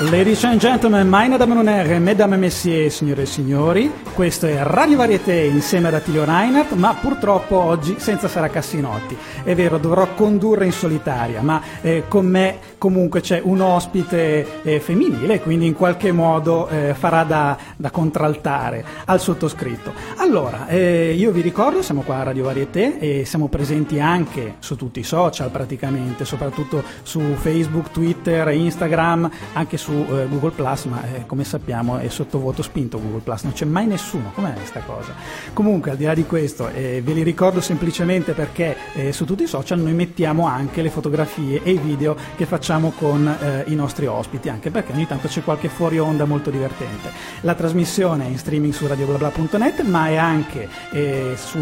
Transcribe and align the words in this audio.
Ladies 0.00 0.42
and 0.42 0.60
gentlemen, 0.60 1.08
meine 1.08 1.38
Damen 1.38 1.56
und 1.56 1.68
Herren, 1.68 2.02
Mesdames 2.02 2.34
et 2.34 2.40
Messieurs, 2.40 2.96
signore 2.96 3.22
e 3.22 3.26
signori, 3.26 3.92
questo 4.12 4.46
è 4.46 4.60
Radio 4.60 4.96
Varieté 4.96 5.44
insieme 5.44 5.86
ad 5.86 5.94
Attilio 5.94 6.24
Reinhardt, 6.24 6.72
ma 6.72 6.94
purtroppo 6.94 7.56
oggi 7.56 7.94
senza 7.98 8.26
Sara 8.26 8.48
Cassinotti. 8.48 9.16
È 9.44 9.54
vero, 9.54 9.78
dovrò 9.78 10.08
condurre 10.14 10.66
in 10.66 10.72
solitaria, 10.72 11.42
ma 11.42 11.62
eh, 11.80 12.04
con 12.08 12.26
me 12.26 12.58
comunque 12.76 13.20
c'è 13.20 13.40
un 13.42 13.60
ospite 13.60 14.62
eh, 14.62 14.80
femminile, 14.80 15.40
quindi 15.40 15.66
in 15.66 15.74
qualche 15.74 16.10
modo 16.10 16.68
eh, 16.68 16.92
farà 16.94 17.22
da, 17.22 17.56
da, 17.76 17.90
contraltare 17.90 18.84
al 19.06 19.20
sottoscritto. 19.20 19.92
Allora, 20.16 20.66
eh, 20.66 21.14
io 21.16 21.30
vi 21.30 21.40
ricordo, 21.40 21.82
siamo 21.82 22.02
qua 22.02 22.16
a 22.16 22.22
Radio 22.24 22.44
Varieté 22.44 22.98
e 22.98 23.24
siamo 23.24 23.46
presenti 23.48 24.00
anche 24.00 24.56
su 24.58 24.74
tutti 24.74 25.00
i 25.00 25.04
social 25.04 25.50
praticamente, 25.50 26.24
soprattutto 26.24 26.82
su 27.02 27.20
Facebook, 27.36 27.90
Twitter, 27.90 28.48
Instagram, 28.48 29.30
anche 29.54 29.76
su 29.76 29.92
su 29.94 30.06
eh, 30.10 30.26
Google 30.28 30.50
Plus, 30.50 30.84
ma 30.86 31.02
eh, 31.04 31.26
come 31.26 31.44
sappiamo 31.44 31.98
è 31.98 32.08
sottovoto 32.08 32.62
spinto 32.62 33.00
Google 33.00 33.20
Plus, 33.20 33.42
non 33.44 33.52
c'è 33.52 33.64
mai 33.64 33.86
nessuno, 33.86 34.32
com'è 34.34 34.52
questa 34.54 34.80
cosa? 34.80 35.14
Comunque 35.52 35.92
al 35.92 35.96
di 35.96 36.04
là 36.04 36.14
di 36.14 36.24
questo 36.24 36.68
eh, 36.68 37.00
ve 37.04 37.12
li 37.12 37.22
ricordo 37.22 37.60
semplicemente 37.60 38.32
perché 38.32 38.76
eh, 38.94 39.12
su 39.12 39.24
tutti 39.24 39.44
i 39.44 39.46
social 39.46 39.78
noi 39.78 39.92
mettiamo 39.92 40.46
anche 40.46 40.82
le 40.82 40.90
fotografie 40.90 41.62
e 41.62 41.70
i 41.70 41.78
video 41.78 42.16
che 42.36 42.46
facciamo 42.46 42.92
con 42.96 43.26
eh, 43.26 43.64
i 43.68 43.74
nostri 43.74 44.06
ospiti, 44.06 44.48
anche 44.48 44.70
perché 44.70 44.92
ogni 44.92 45.06
tanto 45.06 45.28
c'è 45.28 45.42
qualche 45.42 45.68
fuori 45.68 45.98
onda 45.98 46.24
molto 46.24 46.50
divertente. 46.50 47.10
La 47.42 47.54
trasmissione 47.54 48.24
è 48.26 48.28
in 48.28 48.38
streaming 48.38 48.72
su 48.72 48.86
radioblabla.net, 48.86 49.82
ma 49.82 50.08
è 50.08 50.16
anche 50.16 50.68
eh, 50.94 51.34
su 51.36 51.58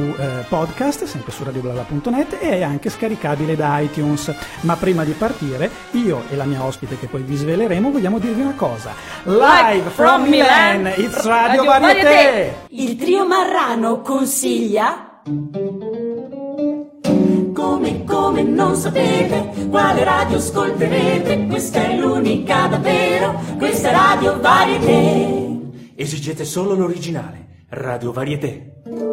podcast, 0.49 1.05
sempre 1.05 1.33
su 1.33 1.43
radioblabla.net 1.43 2.39
e 2.41 2.51
è 2.51 2.63
anche 2.63 2.91
scaricabile 2.91 3.57
da 3.57 3.79
iTunes. 3.81 4.35
Ma 4.61 4.77
prima 4.77 5.05
di 5.05 5.13
partire, 5.13 5.71
io 5.93 6.25
e 6.29 6.37
la 6.37 6.45
mia 6.45 6.63
ospite 6.63 6.99
che 6.99 7.07
poi 7.07 7.23
vi 7.23 7.35
sveleremo 7.35 7.91
vogliamo 7.91 8.19
dirvi 8.19 8.43
una 8.43 8.55
cosa. 8.55 8.93
Live 9.25 9.91
from 9.91 10.29
Milan, 10.29 10.87
it's 10.97 11.25
Radio, 11.25 11.65
Radio 11.65 11.65
Varieté. 11.65 12.55
Il 12.69 12.97
trio 12.97 13.27
Marrano 13.27 14.01
consiglia... 14.01 15.21
Come, 17.55 18.05
come 18.05 18.43
non 18.43 18.75
sapete 18.75 19.69
quale 19.71 20.03
radio 20.05 20.39
ascolterete, 20.39 21.47
questa 21.47 21.85
è 21.85 21.97
l'unica 21.97 22.67
davvero, 22.67 23.41
questa 23.57 23.91
è 23.91 23.93
Radio 23.93 24.41
Varieté. 24.41 25.61
Esigete 25.95 26.45
solo 26.45 26.75
l'originale, 26.75 27.65
Radio 27.69 28.11
Varieté. 28.11 29.12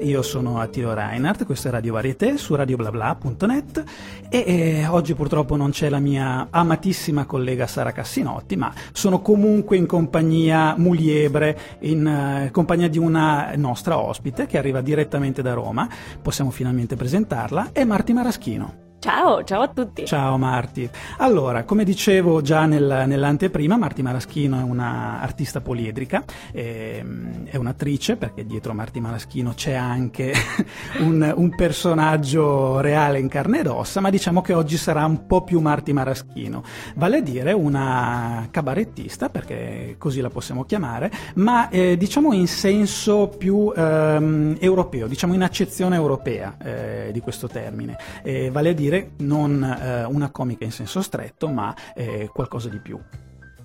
Io 0.00 0.22
sono 0.22 0.60
Attilo 0.60 0.94
Reinhardt, 0.94 1.44
questo 1.44 1.68
è 1.68 1.70
Radio 1.70 1.92
Varieté 1.92 2.38
su 2.38 2.54
radioblabla.net 2.54 3.84
e 4.30 4.44
eh, 4.46 4.86
oggi 4.86 5.14
purtroppo 5.14 5.56
non 5.56 5.72
c'è 5.72 5.90
la 5.90 5.98
mia 5.98 6.46
amatissima 6.48 7.26
collega 7.26 7.66
Sara 7.66 7.92
Cassinotti, 7.92 8.56
ma 8.56 8.72
sono 8.92 9.20
comunque 9.20 9.76
in 9.76 9.86
compagnia 9.86 10.74
muliebre, 10.78 11.78
in 11.80 12.06
eh, 12.06 12.50
compagnia 12.50 12.88
di 12.88 12.98
una 12.98 13.52
nostra 13.56 13.98
ospite 13.98 14.46
che 14.46 14.56
arriva 14.56 14.80
direttamente 14.80 15.42
da 15.42 15.52
Roma, 15.52 15.86
possiamo 16.22 16.50
finalmente 16.50 16.96
presentarla, 16.96 17.70
è 17.72 17.84
Marti 17.84 18.14
Maraschino. 18.14 18.89
Ciao, 19.00 19.42
ciao 19.44 19.62
a 19.62 19.68
tutti. 19.68 20.04
Ciao 20.04 20.36
Marti. 20.36 20.86
Allora, 21.16 21.64
come 21.64 21.84
dicevo 21.84 22.42
già 22.42 22.66
nel, 22.66 23.04
nell'anteprima, 23.06 23.78
Marti 23.78 24.02
Maraschino 24.02 24.60
è 24.60 24.62
una 24.62 25.22
artista 25.22 25.62
poliedrica, 25.62 26.22
è, 26.52 27.02
è 27.44 27.56
un'attrice 27.56 28.16
perché 28.16 28.44
dietro 28.44 28.74
Marti 28.74 29.00
Maraschino 29.00 29.54
c'è 29.54 29.72
anche 29.72 30.34
un, 31.00 31.32
un, 31.34 31.54
personaggio 31.54 32.80
reale 32.80 33.18
in 33.18 33.28
carne 33.28 33.60
ed 33.60 33.68
ossa, 33.68 34.00
ma 34.00 34.10
diciamo 34.10 34.42
che 34.42 34.52
oggi 34.52 34.76
sarà 34.76 35.06
un 35.06 35.26
po' 35.26 35.44
più 35.44 35.60
Marti 35.60 35.94
Maraschino, 35.94 36.62
vale 36.96 37.16
a 37.16 37.22
dire 37.22 37.52
una 37.52 38.48
cabarettista, 38.50 39.30
perché 39.30 39.94
così 39.96 40.20
la 40.20 40.28
possiamo 40.28 40.64
chiamare, 40.64 41.10
ma 41.36 41.70
eh, 41.70 41.96
diciamo 41.96 42.34
in 42.34 42.46
senso 42.46 43.28
più 43.28 43.72
ehm, 43.74 44.58
europeo, 44.60 45.06
diciamo 45.06 45.32
in 45.32 45.42
accezione 45.42 45.96
europea 45.96 46.58
eh, 46.62 47.10
di 47.14 47.20
questo 47.20 47.48
termine, 47.48 47.96
eh, 48.22 48.50
vale 48.50 48.68
a 48.68 48.72
dire 48.74 48.89
dire 48.90 49.12
non 49.18 49.62
eh, 49.62 50.04
una 50.04 50.30
comica 50.30 50.64
in 50.64 50.72
senso 50.72 51.00
stretto, 51.00 51.48
ma 51.48 51.74
eh, 51.94 52.28
qualcosa 52.32 52.68
di 52.68 52.78
più. 52.78 52.98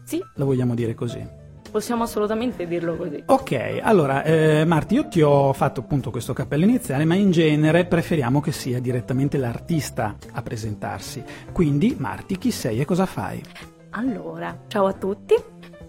Sì. 0.03 0.21
La 0.35 0.45
vogliamo 0.45 0.75
dire 0.75 0.93
così? 0.93 1.43
Possiamo 1.71 2.03
assolutamente 2.03 2.67
dirlo 2.67 2.95
così. 2.95 3.21
Ok, 3.25 3.79
allora 3.81 4.23
eh, 4.23 4.63
Marti, 4.65 4.93
io 4.93 5.07
ti 5.07 5.21
ho 5.21 5.51
fatto 5.51 5.81
appunto 5.81 6.11
questo 6.11 6.31
cappello 6.31 6.63
iniziale, 6.63 7.03
ma 7.03 7.15
in 7.15 7.31
genere 7.31 7.85
preferiamo 7.85 8.39
che 8.39 8.51
sia 8.51 8.79
direttamente 8.79 9.37
l'artista 9.37 10.15
a 10.31 10.41
presentarsi. 10.41 11.23
Quindi, 11.51 11.95
Marti, 11.97 12.37
chi 12.37 12.51
sei 12.51 12.79
e 12.79 12.85
cosa 12.85 13.05
fai? 13.05 13.41
Allora, 13.89 14.57
ciao 14.67 14.85
a 14.85 14.93
tutti. 14.93 15.35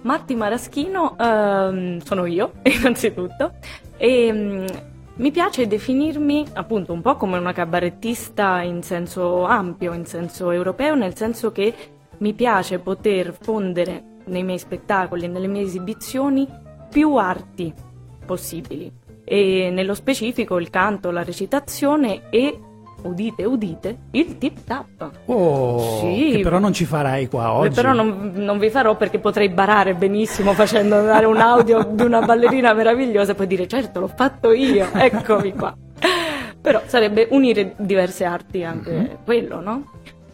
Marti 0.03 0.35
Maraschino 0.35 1.17
ehm, 1.19 1.99
sono 1.99 2.27
io, 2.27 2.53
innanzitutto, 2.63 3.55
e 3.97 4.27
ehm, 4.27 4.67
mi 5.17 5.31
piace 5.31 5.67
definirmi 5.67 6.47
appunto 6.55 6.93
un 6.93 7.01
po' 7.01 7.17
come 7.17 7.39
una 7.39 7.53
cabarettista 7.53 8.61
in 8.61 8.83
senso 8.83 9.45
ampio, 9.45 9.95
in 9.95 10.05
senso 10.05 10.51
europeo, 10.51 10.95
nel 10.95 11.17
senso 11.17 11.53
che 11.53 11.75
mi 12.19 12.35
piace 12.35 12.79
poter 12.79 13.35
fondere 13.39 14.21
nei 14.27 14.43
miei 14.43 14.59
spettacoli, 14.59 15.27
nelle 15.27 15.47
mie 15.47 15.63
esibizioni, 15.63 16.47
più 16.91 17.15
arti 17.15 17.73
possibili. 18.27 18.93
E 19.25 19.71
nello 19.73 19.95
specifico 19.95 20.59
il 20.59 20.69
canto, 20.69 21.11
la 21.11 21.25
recitazione 21.25 22.29
e 22.29 22.61
udite, 23.03 23.45
udite, 23.45 23.99
il 24.13 24.39
tip 24.39 24.65
tap. 24.65 25.11
Oh, 25.27 26.01
sì. 26.01 26.33
che 26.37 26.41
però 26.41 26.59
non 26.59 26.73
ci 26.73 26.85
farai 26.85 27.29
qua 27.29 27.53
oggi. 27.53 27.75
Però 27.75 27.93
non, 27.93 28.33
non, 28.35 28.59
vi 28.59 28.71
farò 28.71 28.97
perché 28.97 29.19
potrei 29.19 29.49
barare 29.49 29.95
benissimo 29.95 30.53
facendo 30.53 30.97
andare 30.97 31.27
un 31.27 31.39
audio 31.39 31.85
di 31.85 32.03
una 32.03 32.21
ballerina 32.21 32.73
meravigliosa 32.73 33.33
e 33.33 33.35
poi 33.35 33.47
dire 33.47 33.67
certo 33.67 34.01
l'ho 34.01 34.09
fatto 34.15 34.53
io, 34.53 34.89
eccomi 34.93 35.55
qua. 35.55 35.75
Però 36.61 36.83
sarebbe 36.87 37.29
unire 37.31 37.75
diverse 37.77 38.25
arti 38.25 38.65
anche 38.65 38.91
mm-hmm. 38.91 39.15
quello, 39.25 39.61
no? 39.61 39.85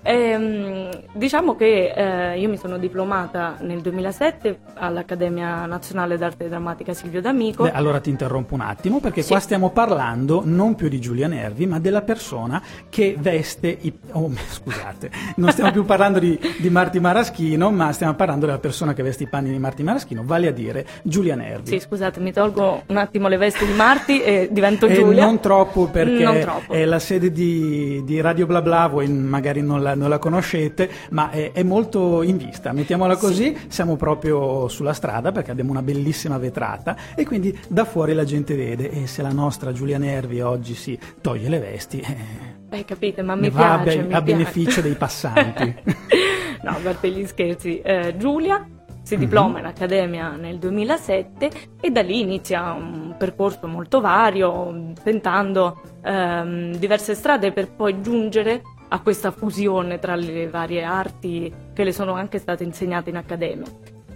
Ehm, 0.02 0.90
diciamo 1.12 1.54
che 1.54 1.92
eh, 1.94 2.38
io 2.40 2.48
mi 2.48 2.56
sono 2.56 2.76
diplomata 2.76 3.56
nel 3.60 3.80
2007 3.80 4.58
all'Accademia 4.74 5.64
Nazionale 5.66 6.18
d'Arte 6.18 6.48
Drammatica 6.48 6.92
Silvio 6.92 7.20
D'Amico. 7.20 7.64
Beh, 7.64 7.72
allora 7.72 8.00
ti 8.00 8.10
interrompo 8.10 8.54
un 8.54 8.62
attimo 8.62 8.98
perché 8.98 9.22
sì. 9.22 9.28
qua 9.28 9.38
stiamo 9.38 9.70
parlando 9.70 10.42
non 10.44 10.74
più 10.74 10.88
di 10.88 11.00
Giulia 11.00 11.28
Nervi 11.28 11.66
ma 11.66 11.78
della 11.78 12.02
persona 12.02 12.60
che 12.88 13.16
veste 13.18 13.76
i... 13.80 13.92
Oh, 14.12 14.30
scusate, 14.50 15.10
non 15.36 15.50
stiamo 15.52 15.70
più 15.70 15.84
parlando 15.84 16.18
di, 16.18 16.38
di, 16.58 16.70
Marti 16.70 16.98
Maraschino 16.98 17.70
ma 17.70 17.92
stiamo 17.92 18.14
parlando 18.14 18.46
della 18.46 18.58
persona 18.58 18.94
che 18.94 19.02
veste 19.04 19.24
i 19.24 19.28
panni 19.28 19.50
di 19.50 19.58
Marti 19.58 19.84
Maraschino, 19.84 20.22
vale 20.24 20.48
a 20.48 20.52
dire 20.52 20.84
Giulia 21.02 21.36
Nervi. 21.36 21.68
Sì, 21.68 21.78
scusate, 21.78 22.18
mi 22.18 22.32
tolgo 22.32 22.82
un 22.86 22.96
attimo 22.96 23.28
le 23.28 23.36
vesti 23.36 23.64
di 23.64 23.72
Marti 23.72 24.20
e 24.20 24.48
divento 24.50 24.90
Giulia. 24.90 25.22
E 25.22 25.24
non 25.26 25.38
troppo 25.38 25.86
perché 25.86 26.24
non 26.24 26.40
troppo. 26.40 26.72
è 26.72 26.84
la 26.84 26.98
sede 26.98 27.30
di, 27.30 28.02
di 28.04 28.20
Radio 28.20 28.46
Bla 28.46 28.62
Bla, 28.62 28.88
voi 28.88 29.08
magari 29.08 29.62
non 29.62 29.80
la 29.82 29.91
non 29.94 30.08
la 30.08 30.18
conoscete, 30.18 30.90
ma 31.10 31.30
è, 31.30 31.52
è, 31.52 31.62
molto 31.62 32.22
in 32.22 32.36
vista, 32.36 32.72
mettiamola 32.72 33.16
così, 33.16 33.54
sì. 33.56 33.66
siamo 33.68 33.96
proprio 33.96 34.68
sulla 34.68 34.92
strada 34.92 35.32
perché 35.32 35.50
abbiamo 35.50 35.70
una 35.70 35.82
bellissima 35.82 36.38
vetrata 36.38 36.96
e 37.14 37.24
quindi 37.24 37.56
da 37.68 37.84
fuori 37.84 38.14
la 38.14 38.24
gente 38.24 38.54
vede 38.54 38.90
e 38.90 39.06
se 39.06 39.22
la 39.22 39.32
nostra 39.32 39.72
Giulia 39.72 39.98
Nervi 39.98 40.40
oggi 40.40 40.74
si 40.74 40.98
toglie 41.20 41.48
le 41.48 41.58
vesti... 41.58 42.00
Eh, 42.00 42.60
Beh, 42.72 42.86
capite, 42.86 43.20
ma 43.20 43.34
mi 43.34 43.50
piace. 43.50 43.60
Va 43.60 43.72
a, 43.74 43.78
mi 43.78 44.14
a 44.14 44.22
piace. 44.22 44.22
beneficio 44.22 44.80
dei 44.80 44.94
passanti. 44.94 45.74
no, 46.64 46.76
parte 46.82 47.10
gli 47.10 47.26
scherzi. 47.26 47.80
Eh, 47.80 48.14
Giulia 48.16 48.66
si 49.02 49.16
diploma 49.16 49.48
mm-hmm. 49.48 49.58
in 49.58 49.64
accademia 49.66 50.30
nel 50.36 50.58
2007 50.58 51.50
e 51.80 51.90
da 51.90 52.02
lì 52.02 52.20
inizia 52.20 52.72
un 52.72 53.14
percorso 53.18 53.66
molto 53.66 54.00
vario, 54.00 54.92
tentando 55.02 55.82
ehm, 56.02 56.76
diverse 56.76 57.14
strade 57.14 57.52
per 57.52 57.72
poi 57.72 58.00
giungere 58.00 58.62
a 58.92 59.00
questa 59.00 59.30
fusione 59.30 59.98
tra 59.98 60.14
le 60.14 60.48
varie 60.48 60.82
arti 60.82 61.52
che 61.72 61.82
le 61.82 61.92
sono 61.92 62.12
anche 62.12 62.38
state 62.38 62.62
insegnate 62.62 63.08
in 63.08 63.16
accademia. 63.16 63.66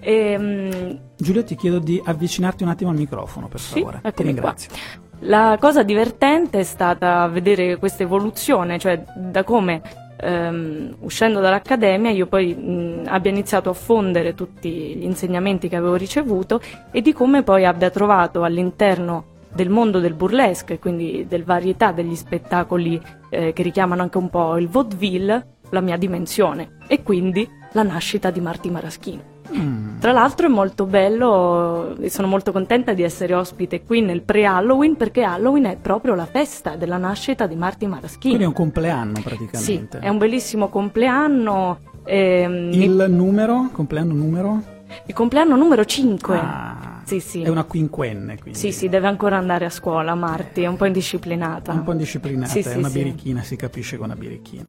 E, 0.01 0.37
um, 0.37 0.99
Giulia 1.17 1.43
ti 1.43 1.57
chiedo 1.57 1.79
di 1.79 2.01
avvicinarti 2.05 2.63
un 2.63 2.69
attimo 2.69 2.91
al 2.91 2.97
microfono 2.97 3.49
per 3.49 3.59
sì, 3.59 3.81
favore, 3.81 4.03
ti 4.15 4.23
ringrazio. 4.23 4.71
Qua. 4.71 5.05
La 5.21 5.57
cosa 5.59 5.83
divertente 5.83 6.61
è 6.61 6.63
stata 6.63 7.27
vedere 7.29 7.79
questa 7.79 8.03
evoluzione, 8.03 8.79
cioè 8.79 9.03
da 9.17 9.45
come 9.45 9.81
um, 10.23 10.95
uscendo 11.01 11.41
dall'accademia 11.41 12.11
io 12.11 12.27
poi 12.27 12.55
mh, 12.55 13.05
abbia 13.07 13.31
iniziato 13.31 13.71
a 13.71 13.73
fondere 13.73 14.35
tutti 14.35 14.71
gli 14.71 15.05
insegnamenti 15.05 15.71
che 15.71 15.77
avevo 15.77 15.95
ricevuto 15.95 16.61
e 16.91 17.01
di 17.01 17.15
come 17.15 17.43
poi 17.43 17.65
abbia 17.65 17.89
trovato 17.89 18.43
all'interno 18.43 19.35
del 19.57 19.71
mondo 19.71 20.01
del 20.01 20.13
burlesque, 20.13 20.79
quindi 20.79 21.25
del 21.27 21.43
varietà 21.43 21.91
degli 21.91 22.15
spettacoli 22.15 23.01
eh, 23.31 23.53
che 23.53 23.63
richiamano 23.63 24.03
anche 24.03 24.19
un 24.19 24.29
po' 24.31 24.57
il 24.57 24.69
vaudeville, 24.69 25.47
la 25.71 25.81
mia 25.81 25.97
dimensione 25.97 26.77
e 26.87 27.03
quindi 27.03 27.49
la 27.73 27.83
nascita 27.83 28.31
di 28.31 28.41
Marti 28.41 28.71
Maraschino. 28.71 29.35
Mm. 29.57 30.01
Tra 30.01 30.11
l'altro 30.13 30.47
è 30.47 30.51
molto 30.51 30.87
bello 30.87 31.97
e 32.01 32.11
sono 32.11 32.27
molto 32.27 32.51
contenta 32.51 32.95
di 32.95 33.03
essere 33.05 33.33
ospite 33.35 33.85
qui 33.85 34.01
nel 34.01 34.23
pre-Halloween 34.23 34.97
perché 34.97 35.23
Halloween 35.23 35.67
è 35.67 35.77
proprio 35.77 36.15
la 36.15 36.27
festa 36.27 36.75
della 36.75 36.97
nascita 36.97 37.47
di 37.47 37.55
Marti 37.55 37.87
Maraschini. 37.87 38.35
Quindi 38.37 38.43
è 38.43 38.47
un 38.47 38.53
compleanno 38.53 39.15
Sì, 39.17 39.23
praticamente. 39.23 39.99
è 40.01 40.09
un 40.09 40.19
bellissimo 40.19 40.69
compleanno. 40.69 41.79
ehm, 42.05 42.71
Il 42.73 43.07
numero? 43.09 43.69
Compleanno 43.73 44.15
numero? 44.15 44.63
il 45.07 45.15
compleanno 45.15 45.57
numero 45.57 45.85
5. 45.85 46.37
Ah, 46.39 46.96
Sì, 47.07 47.21
sì. 47.21 47.43
È 47.43 47.49
una 47.49 47.63
quinquenne, 47.63 48.37
quindi. 48.41 48.59
Sì, 48.59 48.73
sì, 48.73 48.89
deve 48.89 49.07
ancora 49.07 49.37
andare 49.37 49.65
a 49.65 49.71
scuola, 49.71 50.17
Marti, 50.17 50.63
è 50.63 50.67
un 50.67 50.77
po' 50.77 50.87
indisciplinata. 50.87 51.71
Un 51.71 51.85
po' 51.85 51.93
indisciplinata, 51.93 52.51
Sì, 52.51 52.59
è 52.59 52.63
sì, 52.63 52.77
una 52.77 52.89
sì. 52.89 52.99
birichina, 52.99 53.43
si 53.43 53.55
capisce 53.55 53.97
con 53.97 54.07
una 54.07 54.17
birichina. 54.17 54.65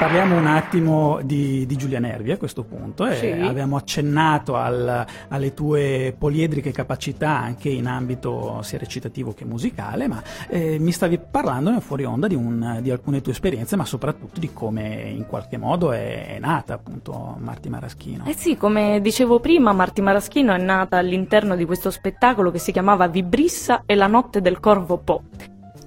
Parliamo 0.00 0.34
un 0.34 0.46
attimo 0.46 1.20
di, 1.22 1.66
di 1.66 1.76
Giulia 1.76 1.98
Nervi 1.98 2.32
a 2.32 2.38
questo 2.38 2.64
punto. 2.64 3.04
eh. 3.04 3.16
Sì. 3.16 3.26
Abbiamo 3.32 3.76
accennato 3.76 4.56
al- 4.56 5.04
alle 5.28 5.52
tue 5.52 6.14
poliedriche 6.16 6.72
capacità 6.72 7.36
anche 7.38 7.68
in 7.68 7.86
ambito 7.86 8.62
sia 8.62 8.78
recitativo 8.78 9.34
che 9.34 9.44
musicale, 9.44 10.08
ma 10.08 10.22
eh, 10.48 10.78
mi 10.78 10.90
stavi 10.90 11.20
parlando 11.30 11.78
fuori 11.80 12.04
onda 12.04 12.28
di, 12.28 12.34
un- 12.34 12.78
di 12.80 12.90
alcune 12.90 13.20
tue 13.20 13.32
esperienze, 13.32 13.76
ma 13.76 13.84
soprattutto 13.84 14.40
di 14.40 14.50
come 14.54 15.02
in 15.14 15.26
qualche 15.26 15.58
modo 15.58 15.92
è, 15.92 16.34
è 16.36 16.38
nata 16.38 16.72
appunto 16.72 17.36
Marti 17.38 17.68
Maraschino. 17.68 18.24
Eh 18.26 18.32
sì, 18.34 18.56
come 18.56 19.02
dicevo 19.02 19.38
prima, 19.38 19.74
Marti 19.74 20.00
Maraschino 20.00 20.54
è 20.54 20.58
nata 20.58 20.96
all'interno 20.96 21.56
di 21.56 21.66
questo 21.66 21.90
spettacolo 21.90 22.50
che 22.50 22.58
si 22.58 22.72
chiamava 22.72 23.06
Vibrissa 23.06 23.82
e 23.84 23.94
la 23.94 24.06
notte 24.06 24.40
del 24.40 24.60
corvo 24.60 24.96
Po, 24.96 25.22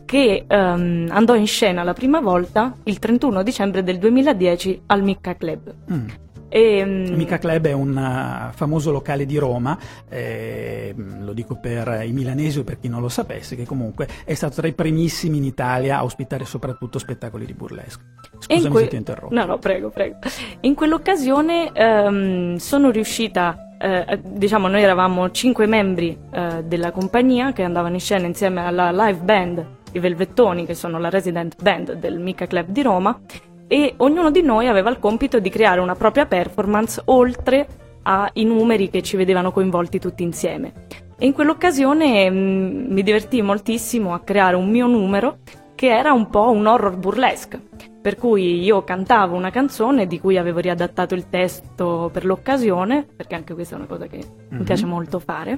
che 0.05 0.45
ehm, 0.47 1.07
andò 1.09 1.35
in 1.35 1.47
scena 1.47 1.83
la 1.83 1.94
prima 1.94 2.19
volta 2.19 2.75
il 2.83 3.00
31 3.00 3.44
dicembre 3.44 3.83
del 3.83 3.97
2010 3.97 4.83
al 4.88 5.03
Micca 5.03 5.35
Club. 5.35 5.73
Mm. 5.91 6.07
E, 6.55 6.85
mm, 6.85 7.05
Il 7.05 7.17
Mica 7.17 7.39
Club 7.39 7.65
è 7.65 7.71
un 7.71 7.97
uh, 7.97 8.53
famoso 8.53 8.91
locale 8.91 9.25
di 9.25 9.38
Roma, 9.38 9.75
eh, 10.07 10.94
lo 10.95 11.33
dico 11.33 11.55
per 11.55 12.03
i 12.05 12.11
milanesi 12.11 12.59
o 12.59 12.63
per 12.63 12.77
chi 12.77 12.88
non 12.88 13.01
lo 13.01 13.09
sapesse, 13.09 13.55
che 13.55 13.65
comunque 13.65 14.07
è 14.23 14.35
stato 14.35 14.61
tra 14.61 14.67
i 14.67 14.73
primissimi 14.73 15.38
in 15.38 15.45
Italia 15.45 15.97
a 15.97 16.03
ospitare 16.03 16.45
soprattutto 16.45 17.00
spettacoli 17.00 17.47
di 17.47 17.55
burlesque. 17.55 18.03
Scusami 18.38 18.69
que- 18.71 18.81
se 18.81 18.88
ti 18.89 18.95
interrompo. 18.97 19.33
No, 19.33 19.45
no, 19.45 19.57
prego, 19.57 19.89
prego. 19.89 20.17
In 20.59 20.75
quell'occasione 20.75 21.71
ehm, 21.73 22.57
sono 22.57 22.91
riuscita, 22.91 23.75
eh, 23.79 24.19
diciamo, 24.23 24.67
noi 24.67 24.83
eravamo 24.83 25.31
cinque 25.31 25.65
membri 25.65 26.15
eh, 26.31 26.63
della 26.65 26.91
compagnia 26.91 27.51
che 27.51 27.63
andavano 27.63 27.95
in 27.95 28.00
scena 28.00 28.27
insieme 28.27 28.63
alla 28.63 28.91
live 28.91 29.21
band, 29.23 29.65
i 29.94 30.00
Velvettoni, 30.00 30.66
che 30.66 30.74
sono 30.74 31.00
la 31.00 31.10
resident 31.10 31.62
band 31.62 31.94
del 31.94 32.19
Mica 32.19 32.45
Club 32.45 32.68
di 32.68 32.81
Roma, 32.81 33.19
e 33.68 33.94
ognuno 33.98 34.30
di 34.30 34.42
noi 34.42 34.68
aveva 34.68 34.90
il 34.90 35.00
compito 35.00 35.40
di 35.40 35.50
creare 35.50 35.80
una 35.80 35.95
propria 35.95 36.25
performance 36.25 37.01
oltre 37.06 37.68
ai 38.04 38.44
numeri 38.44 38.90
che 38.90 39.01
ci 39.01 39.16
vedevano 39.16 39.51
coinvolti 39.51 40.00
tutti 40.00 40.24
insieme. 40.24 40.74
E 41.18 41.25
in 41.25 41.34
quell'occasione 41.34 42.30
mm, 42.30 42.92
mi 42.92 43.01
divertii 43.01 43.42
moltissimo 43.42 44.13
a 44.13 44.19
creare 44.19 44.56
un 44.56 44.69
mio 44.69 44.88
numero 44.88 45.38
che 45.75 45.88
era 45.88 46.12
un 46.12 46.30
po' 46.30 46.51
un 46.51 46.66
horror 46.66 46.98
burlesque. 46.98 47.62
Per 48.03 48.17
cui 48.17 48.61
io 48.61 48.83
cantavo 48.83 49.33
una 49.33 49.50
canzone 49.50 50.07
di 50.07 50.19
cui 50.19 50.38
avevo 50.38 50.59
riadattato 50.59 51.15
il 51.15 51.29
testo 51.29 52.09
per 52.11 52.25
l'occasione, 52.25 53.07
perché 53.15 53.33
anche 53.35 53.53
questa 53.53 53.75
è 53.75 53.77
una 53.77 53.88
cosa 53.88 54.07
che 54.07 54.17
mi 54.50 54.57
Mhm. 54.57 54.63
piace 54.65 54.85
molto 54.85 55.19
fare, 55.19 55.57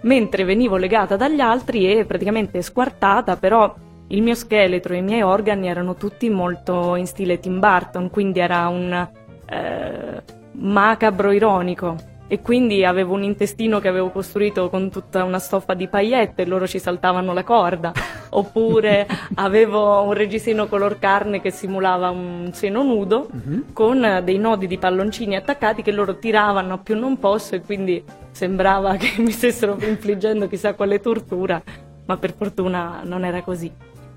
mentre 0.00 0.42
venivo 0.42 0.74
legata 0.76 1.14
dagli 1.14 1.38
altri 1.38 1.88
e 1.96 2.04
praticamente 2.04 2.62
squartata, 2.62 3.36
però 3.36 3.72
il 4.08 4.22
mio 4.22 4.34
scheletro 4.34 4.94
e 4.94 4.96
i 4.96 5.02
miei 5.02 5.22
organi 5.22 5.68
erano 5.68 5.94
tutti 5.94 6.28
molto 6.30 6.96
in 6.96 7.06
stile 7.06 7.38
Tim 7.38 7.60
Burton, 7.60 8.10
quindi 8.10 8.40
era 8.40 8.66
un 8.66 9.08
eh, 9.46 10.22
macabro 10.50 11.30
ironico. 11.30 11.94
E 12.26 12.40
quindi 12.40 12.84
avevo 12.84 13.12
un 13.14 13.22
intestino 13.22 13.80
che 13.80 13.88
avevo 13.88 14.10
costruito 14.10 14.70
con 14.70 14.90
tutta 14.90 15.24
una 15.24 15.38
stoffa 15.38 15.74
di 15.74 15.88
paillette 15.88 16.42
e 16.42 16.46
loro 16.46 16.66
ci 16.66 16.78
saltavano 16.78 17.32
la 17.34 17.44
corda. 17.44 17.92
Oppure 18.30 19.06
avevo 19.34 20.00
un 20.02 20.12
reggiseno 20.14 20.66
color 20.66 20.98
carne 20.98 21.40
che 21.40 21.50
simulava 21.50 22.08
un 22.10 22.50
seno 22.52 22.82
nudo 22.82 23.28
Mhm. 23.30 23.72
con 23.72 24.20
dei 24.24 24.38
nodi 24.38 24.66
di 24.66 24.78
palloncini 24.78 25.36
attaccati 25.36 25.82
che 25.82 25.92
loro 25.92 26.18
tiravano 26.18 26.74
a 26.74 26.78
più 26.78 26.98
non 26.98 27.18
posso 27.18 27.54
e 27.56 27.60
quindi 27.60 28.02
sembrava 28.32 28.96
che 28.96 29.14
mi 29.22 29.30
stessero 29.30 29.76
infliggendo 29.80 30.48
chissà 30.48 30.74
quale 30.74 31.00
tortura, 31.00 31.62
ma 32.06 32.16
per 32.16 32.32
fortuna 32.34 33.02
non 33.04 33.24
era 33.24 33.42
così. 33.42 33.70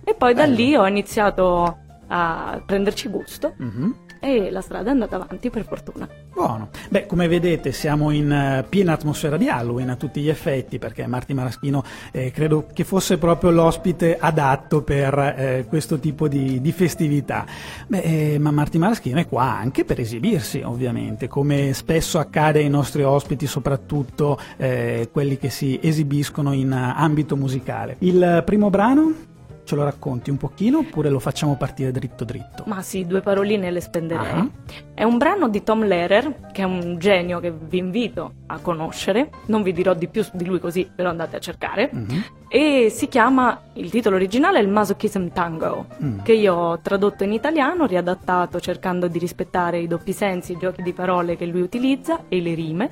E 0.03 0.13
poi 0.13 0.33
da 0.33 0.43
Bello. 0.43 0.55
lì 0.55 0.75
ho 0.75 0.87
iniziato 0.87 1.77
a 2.07 2.61
prenderci 2.65 3.09
gusto 3.09 3.53
Mhm. 3.57 3.95
E 4.27 4.51
la 4.51 4.59
strada 4.59 4.89
è 4.89 4.91
andata 4.91 5.15
avanti 5.15 5.49
per 5.49 5.65
fortuna. 5.65 6.07
Buono. 6.33 6.69
Beh, 6.89 7.05
come 7.05 7.29
vedete 7.29 7.71
siamo 7.71 8.11
in 8.11 8.29
eh, 8.29 8.65
piena 8.67 8.91
atmosfera 8.91 9.37
di 9.37 9.47
Halloween 9.47 9.89
a 9.89 9.95
tutti 9.95 10.19
gli 10.19 10.27
effetti 10.27 10.79
perché 10.79 11.07
Marti 11.07 11.33
Maraschino 11.33 11.83
eh, 12.11 12.31
credo 12.31 12.65
che 12.73 12.83
fosse 12.83 13.17
proprio 13.17 13.51
l'ospite 13.51 14.17
adatto 14.19 14.81
per 14.81 15.17
eh, 15.17 15.65
questo 15.69 15.97
tipo 15.99 16.27
di, 16.27 16.59
di 16.59 16.71
festività. 16.73 17.45
Beh, 17.87 18.01
eh, 18.33 18.37
ma 18.37 18.51
Marti 18.51 18.77
Maraschino 18.77 19.19
è 19.19 19.27
qua 19.27 19.57
anche 19.57 19.85
per 19.85 20.01
esibirsi 20.01 20.61
ovviamente, 20.61 21.29
come 21.29 21.71
spesso 21.73 22.19
accade 22.19 22.59
ai 22.59 22.69
nostri 22.69 23.03
ospiti, 23.03 23.47
soprattutto 23.47 24.37
eh, 24.57 25.07
quelli 25.09 25.37
che 25.37 25.49
si 25.49 25.79
esibiscono 25.81 26.51
in 26.51 26.71
eh, 26.73 26.93
ambito 26.97 27.37
musicale. 27.37 27.95
Il 27.99 28.43
primo 28.45 28.69
brano 28.69 29.35
ce 29.67 29.75
lo 29.75 29.83
racconti 29.83 30.29
un 30.29 30.37
pochino 30.37 30.79
oppure 30.79 31.09
lo 31.09 31.19
facciamo 31.19 31.55
partire 31.57 31.91
dritto 31.91 32.23
dritto? 32.23 32.63
Ma 32.65 32.81
sì, 32.81 33.05
due 33.05 33.19
paroline 33.19 33.69
le 33.69 33.81
spenderei. 33.81 34.31
Ah. 34.31 34.47
È 34.93 35.03
un 35.03 35.17
brano 35.17 35.49
di 35.49 35.61
Tom 35.61 35.83
Lehrer, 35.85 36.51
che 36.53 36.61
è 36.61 36.65
un 36.65 36.95
genio 36.97 37.41
che 37.41 37.51
vi 37.51 37.77
invito 37.77 38.31
a 38.47 38.59
conoscere. 38.59 39.29
Non 39.47 39.61
vi 39.63 39.73
dirò 39.73 39.93
di 39.93 40.07
più 40.07 40.25
di 40.31 40.45
lui 40.45 40.59
così, 40.59 40.89
però 40.93 41.09
andate 41.09 41.35
a 41.35 41.39
cercare. 41.39 41.89
Mhm. 41.91 42.23
E 42.47 42.87
si 42.89 43.09
chiama, 43.09 43.61
il 43.73 43.89
titolo 43.89 44.15
originale 44.15 44.59
è 44.59 44.61
il 44.61 44.69
Masochism 44.69 45.27
Tango, 45.33 45.87
Mm. 46.01 46.19
che 46.21 46.31
io 46.31 46.53
ho 46.55 46.79
tradotto 46.79 47.25
in 47.25 47.33
italiano, 47.33 47.85
riadattato 47.85 48.61
cercando 48.61 49.07
di 49.09 49.19
rispettare 49.19 49.79
i 49.79 49.87
doppi 49.87 50.13
sensi, 50.13 50.53
i 50.53 50.57
giochi 50.57 50.81
di 50.81 50.93
parole 50.93 51.35
che 51.35 51.45
lui 51.45 51.59
utilizza 51.61 52.21
e 52.29 52.39
le 52.39 52.53
rime. 52.53 52.89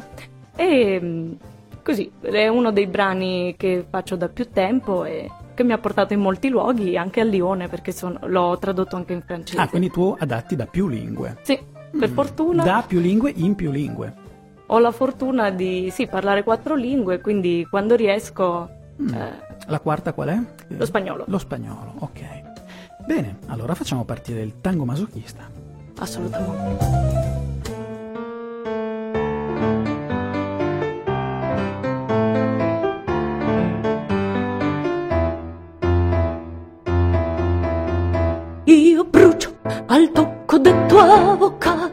E 0.57 0.99
mm, 1.01 1.31
così, 1.83 2.11
è 2.21 2.47
uno 2.49 2.71
dei 2.71 2.87
brani 2.87 3.55
che 3.57 3.85
faccio 3.89 4.17
da 4.17 4.27
più 4.27 4.49
tempo 4.49 5.05
e 5.05 5.29
che 5.55 5.63
mi 5.63 5.71
ha 5.71 5.79
portato 5.79 6.13
in 6.13 6.19
molti 6.19 6.49
luoghi, 6.49 6.95
anche 6.97 7.21
a 7.21 7.23
Lione, 7.23 7.67
perché 7.67 7.91
sono- 7.91 8.19
l'ho 8.27 8.55
tradotto 8.59 8.95
anche 8.95 9.13
in 9.13 9.21
francese. 9.23 9.59
Ah, 9.59 9.67
quindi 9.67 9.89
tu 9.89 10.15
adatti 10.19 10.55
da 10.55 10.67
più 10.67 10.87
lingue. 10.87 11.37
Sì, 11.41 11.57
per 11.97 12.09
Mm. 12.11 12.13
fortuna 12.13 12.63
Da 12.63 12.83
più 12.85 12.99
lingue 12.99 13.31
in 13.35 13.55
più 13.55 13.71
lingue. 13.71 14.13
ho 14.67 14.77
la 14.79 14.91
fortuna 14.91 15.49
di 15.49 15.89
sì, 15.91 16.05
parlare 16.07 16.43
quattro 16.43 16.75
lingue, 16.75 17.19
quindi 17.21 17.65
quando 17.69 17.95
riesco... 17.95 18.69
Mm. 19.01 19.13
eh, 19.13 19.43
La 19.67 19.79
quarta 19.79 20.13
qual 20.13 20.27
è? 20.29 20.39
Lo 20.75 20.85
spagnolo. 20.85 21.23
Lo 21.27 21.37
spagnolo, 21.39 21.93
ok. 21.99 22.21
Bene, 23.07 23.37
allora 23.47 23.73
facciamo 23.75 24.03
partire 24.03 24.41
il 24.41 24.61
tango 24.61 24.85
masochista. 24.85 25.49
assolutamente. 25.97 27.64
Io 38.95 39.05
al 39.89 40.09
tocco 40.11 40.57
de 40.57 40.71
tua 40.87 41.35
boca, 41.35 41.91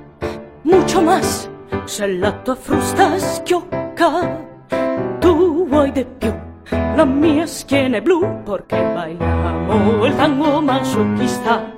mucho 0.63 1.03
más. 1.03 1.51
Se 1.85 2.07
la 2.07 2.31
tua 2.45 2.55
frusta 2.55 3.19
schiocca, 3.19 4.39
tu 5.19 5.67
vuoi 5.67 5.91
di 5.91 6.07
più. 6.19 6.33
La 6.71 7.05
mia 7.05 7.45
schiena 7.45 7.97
è 7.97 8.01
blu 8.01 8.21
perché 8.45 8.77
bailamo 8.95 10.07
il 10.07 10.15
tango 10.15 10.61
masochista. 10.61 11.73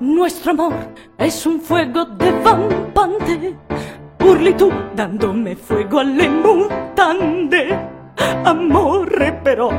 Nuestro 0.00 0.50
amor 0.50 0.74
es 1.16 1.44
un 1.46 1.60
fuego 1.60 2.04
devampante. 2.16 3.56
Urli 4.18 4.52
tú 4.56 4.72
dándome 4.94 5.54
fuego 5.54 6.00
alle 6.00 6.28
mutande. 6.28 7.88
Amore 8.42 9.32
però, 9.44 9.70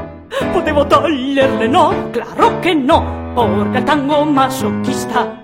potevo 0.51 0.85
toglierle 0.85 1.67
no, 1.67 2.09
claro 2.11 2.59
che 2.61 2.73
no, 2.73 3.31
porque 3.35 3.77
el 3.77 3.83
tango 3.83 4.25
masochista. 4.25 5.39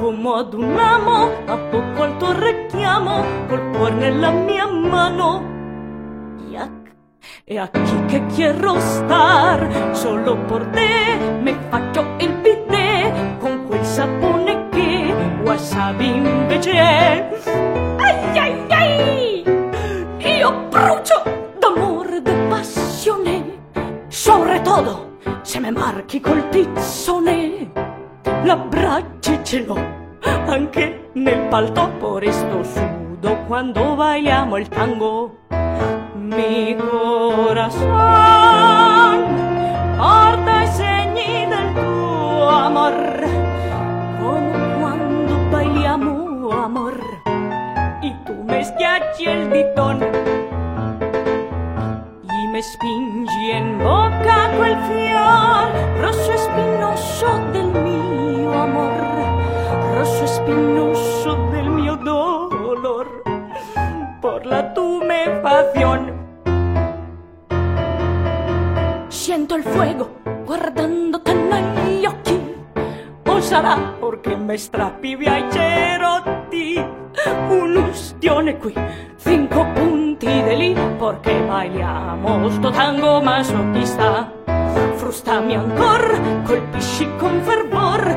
Come 0.00 0.30
ad 0.38 0.54
un 0.54 0.78
amo, 0.78 1.30
a 1.46 1.56
poco 1.56 2.02
al 2.02 2.16
tuo 2.16 2.32
richiamo, 2.32 3.24
col 3.48 3.70
cuore 3.72 3.94
nella 3.94 4.30
mia 4.30 4.66
mano. 4.66 5.54
E 7.48 7.58
a 7.58 7.68
chi 7.68 8.04
che 8.06 8.26
quiero 8.34 8.78
star, 8.80 9.90
solo 9.92 10.36
por 10.46 10.64
te, 10.72 11.16
me 11.42 11.56
faccio 11.68 12.04
il 12.18 12.32
bidet, 12.42 13.38
con 13.38 13.66
quel 13.66 13.84
sapone 13.84 14.68
che 14.70 15.14
wasabi 15.44 16.06
invece 16.08 16.72
è. 16.72 17.28
Ai 17.98 18.38
ai 18.38 18.64
ai! 18.68 19.44
Io 20.38 20.66
brucio 20.68 21.25
marchi 26.06 26.20
col 26.20 26.48
tizzone, 26.50 27.68
l'abbracci 28.44 29.40
ce 29.42 29.64
l'ho, 29.64 29.76
anche 30.46 31.10
nel 31.14 31.48
paltopo 31.48 32.18
resto 32.18 32.62
sudo 32.62 33.42
quando 33.48 33.96
bailiamo 33.96 34.56
il 34.56 34.68
tango. 34.68 35.38
Mi 36.14 36.76
corazón 36.76 37.88
porta 39.96 40.62
i 40.62 40.66
segni 40.68 41.48
del 41.48 41.72
tuo 41.74 42.46
amor, 42.46 43.26
come 44.20 44.76
quando 44.78 45.36
bailiamo 45.50 46.50
amor, 46.50 47.00
y 48.00 48.14
tú 48.24 48.44
me 48.44 48.62
schiacci 48.62 49.24
il 49.24 49.50
ditón 49.50 50.00
y 50.00 50.15
me 52.56 52.62
spingi 52.62 53.50
en 53.50 53.76
boca 53.76 54.48
quel 54.56 54.76
fior 54.88 55.68
rosso 56.00 56.32
e 56.32 56.38
spinoso 56.38 57.28
del 57.52 57.66
mio 57.66 58.50
amor, 58.50 58.96
rosso 59.92 60.24
e 60.24 60.26
spinoso 60.26 61.34
del 61.50 61.68
mio 61.68 61.96
dolor, 61.96 63.22
por 64.22 64.46
la 64.46 64.72
tumefación. 64.72 66.14
Siento 69.08 69.54
el 69.56 69.62
fuego 69.62 70.08
guardándote 70.46 71.34
negli 71.34 72.06
occhi, 72.06 72.40
o 73.26 73.40
sarà 73.42 73.76
perché 74.00 74.34
me 74.34 74.56
strappi 74.56 75.14
via 75.14 75.36
i 75.36 75.44
cerotti, 75.50 76.82
un'ustione 77.50 78.56
qui, 78.56 78.72
cinco 79.16 79.66
punti 79.74 80.26
di 80.26 80.55
perché 81.06 81.38
bailiamo 81.40 82.50
sto 82.50 82.70
tango 82.70 83.20
masochista. 83.20 84.28
Frustami 84.96 85.54
ancor, 85.54 86.42
colpisci 86.42 87.08
con 87.16 87.40
fervor, 87.42 88.16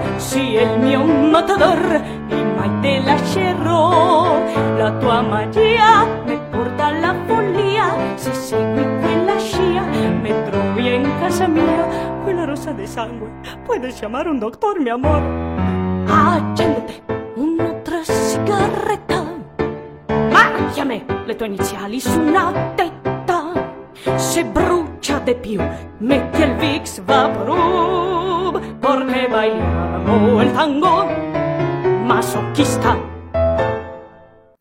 è 0.57 0.61
il 0.61 0.79
mio 0.79 1.03
matador, 1.03 2.01
e 2.29 2.43
mai 2.55 2.79
te 2.81 2.99
lascerò. 3.03 4.41
La 4.75 4.91
tua 4.93 5.21
magia 5.21 6.05
mi 6.25 6.39
porta 6.49 6.85
alla 6.85 7.13
follia, 7.27 7.93
se 8.15 8.33
segui 8.33 8.83
quella 9.01 9.37
scia, 9.37 9.83
mi 9.83 10.33
trovi 10.49 10.95
in 10.95 11.11
casa 11.19 11.47
mia, 11.47 11.85
quella 12.23 12.45
rossa 12.45 12.71
di 12.71 12.87
sangue, 12.87 13.29
puoi 13.65 13.79
chiamare 13.93 14.29
un 14.29 14.39
doctor, 14.39 14.79
mi 14.79 14.89
amor. 14.89 15.21
Accendete 16.07 17.03
un'altra 17.35 18.03
sigaretta, 18.03 18.98
macchiame 20.59 21.05
le 21.25 21.35
tue 21.35 21.47
iniziali 21.47 21.99
su 21.99 22.19
una 22.19 22.51
tetta. 22.75 23.51
Se 24.15 24.43
brucia 24.45 25.19
di 25.19 25.35
più, 25.35 25.61
metti 25.97 26.41
il 26.41 26.55
Vicks 26.55 27.01
Vaporub, 27.01 28.59
perché 28.79 29.27
bailiamo 29.29 30.41
il 30.41 30.51
tango 30.53 31.05
masochista. 32.03 33.18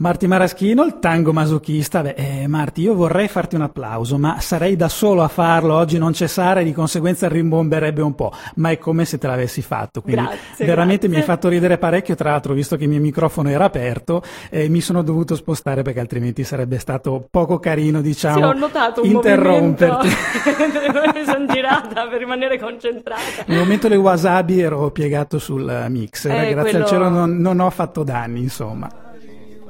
Marti 0.01 0.29
Maraschino, 0.29 0.85
il 0.85 1.01
tango 1.01 1.33
masochista. 1.33 2.03
Beh, 2.03 2.15
eh, 2.17 2.47
Marti, 2.47 2.83
io 2.83 2.95
vorrei 2.95 3.27
farti 3.27 3.57
un 3.57 3.63
applauso, 3.63 4.17
ma 4.17 4.39
sarei 4.39 4.77
da 4.77 4.89
solo 4.89 5.25
a 5.25 5.29
farlo. 5.29 5.75
Oggi 5.75 5.99
non 5.99 6.13
c'è 6.13 6.29
Sara 6.29 6.61
e 6.61 6.65
di 6.65 6.73
conseguenza 6.73 7.27
rimbomberebbe 7.27 8.01
un 8.01 8.15
po', 8.15 8.31
ma 8.57 8.71
è 8.71 8.79
come 8.79 9.05
se 9.05 9.19
te 9.19 9.27
l'avessi 9.27 9.61
fatto. 9.61 10.01
Quindi 10.01 10.23
Grazie, 10.23 10.67
veramente 10.67 11.09
grazie. 11.09 11.09
mi 11.09 11.17
hai 11.17 11.23
fatto 11.23 11.49
ridere 11.49 11.79
parecchio, 11.79 12.15
tra 12.15 12.31
l'altro, 12.31 12.55
visto 12.55 12.77
che 12.77 12.85
il 12.85 12.91
mio 12.91 13.01
microfono 13.01 13.49
era 13.49 13.65
aperto 13.65 14.23
e 14.51 14.69
mi 14.69 14.81
sono 14.81 15.03
dovuto 15.03 15.35
spostare 15.35 15.83
perché 15.83 15.99
altrimenti 15.99 16.45
sarebbe 16.45 16.79
stato 16.79 17.27
poco 17.29 17.59
carino, 17.59 18.01
diciamo, 18.01 18.37
Sì, 18.37 18.43
ho 18.45 18.53
notato 18.53 19.03
un 19.03 19.11
interromperti. 19.11 20.07
Mi 21.13 21.25
sono 21.25 21.47
girata 21.53 22.07
per 22.07 22.19
rimanere 22.19 22.57
concentrata. 22.57 23.21
Nel 23.47 23.59
momento 23.59 23.89
del 23.89 23.99
wasabi 23.99 24.61
ero 24.61 24.93
piegato 24.93 25.41
sul 25.41 25.69
eh, 25.69 25.89
mixer, 25.89 26.31
Eh, 26.31 26.51
grazie 26.51 26.71
quello- 26.71 26.85
al 26.85 26.89
cielo 26.89 27.09
non, 27.09 27.37
non 27.39 27.59
ho 27.59 27.71
fatto 27.71 28.05
danni, 28.05 28.43
insomma. 28.43 28.89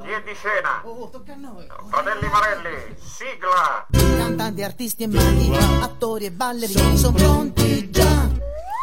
È 0.09 0.23
di 0.25 0.35
scena? 0.35 0.83
Fratelli 1.91 2.29
Marelli, 2.29 2.97
sigla! 2.99 3.87
Cantanti, 3.91 4.63
artisti 4.63 5.03
e 5.03 5.07
maghi, 5.07 5.55
attori 5.83 6.25
e 6.25 6.31
ballerini 6.31 6.97
sono 6.97 7.13
pronti. 7.13 7.78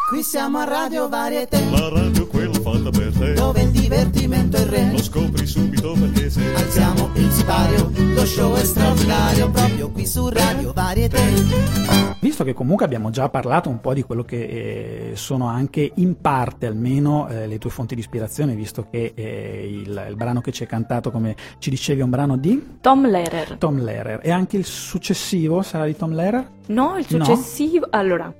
Qui 0.07 0.21
siamo 0.21 0.59
a 0.59 0.65
Radio 0.65 1.09
Varietà, 1.09 1.57
La 1.71 1.89
radio 1.89 2.27
quella 2.27 2.53
fatta 2.53 2.91
per 2.91 3.11
te 3.17 3.33
dove 3.33 3.61
il 3.63 3.71
divertimento 3.71 4.55
è 4.55 4.59
il 4.59 4.67
re. 4.67 4.91
Lo 4.91 5.01
scopri 5.01 5.47
subito 5.47 5.93
perché 5.93 6.29
se 6.29 6.53
Alziamo 6.53 7.09
il 7.15 7.31
sipario, 7.31 7.91
lo 8.13 8.23
show 8.25 8.53
è 8.53 8.63
straordinario, 8.63 9.49
proprio 9.49 9.89
qui 9.89 10.05
su 10.05 10.29
Radio 10.29 10.73
Varietà. 10.73 11.17
Visto 12.21 12.43
che 12.43 12.53
comunque 12.53 12.85
abbiamo 12.85 13.09
già 13.09 13.29
parlato 13.29 13.69
un 13.69 13.81
po' 13.81 13.95
di 13.95 14.03
quello 14.03 14.21
che 14.23 14.43
eh, 14.43 15.11
sono 15.15 15.47
anche 15.47 15.91
in 15.95 16.21
parte 16.21 16.67
almeno 16.67 17.27
eh, 17.27 17.47
le 17.47 17.57
tue 17.57 17.71
fonti 17.71 17.95
di 17.95 18.01
ispirazione, 18.01 18.53
visto 18.53 18.85
che 18.87 19.11
eh, 19.15 19.67
il, 19.67 20.05
il 20.09 20.15
brano 20.15 20.39
che 20.39 20.51
ci 20.51 20.61
hai 20.63 20.69
cantato, 20.69 21.09
come 21.09 21.35
ci 21.57 21.71
dicevi, 21.71 22.01
è 22.01 22.03
un 22.03 22.11
brano 22.11 22.37
di 22.37 22.77
Tom 22.79 23.07
Lehrer. 23.07 23.55
Tom 23.57 23.81
Lehrer 23.83 24.19
e 24.21 24.29
anche 24.29 24.55
il 24.55 24.65
successivo 24.65 25.63
sarà 25.63 25.85
di 25.85 25.95
Tom 25.95 26.13
Lehrer? 26.13 26.47
No, 26.67 26.95
il 26.97 27.05
No? 27.09 27.23
successivo. 27.25 27.87
Allora, 27.89 28.31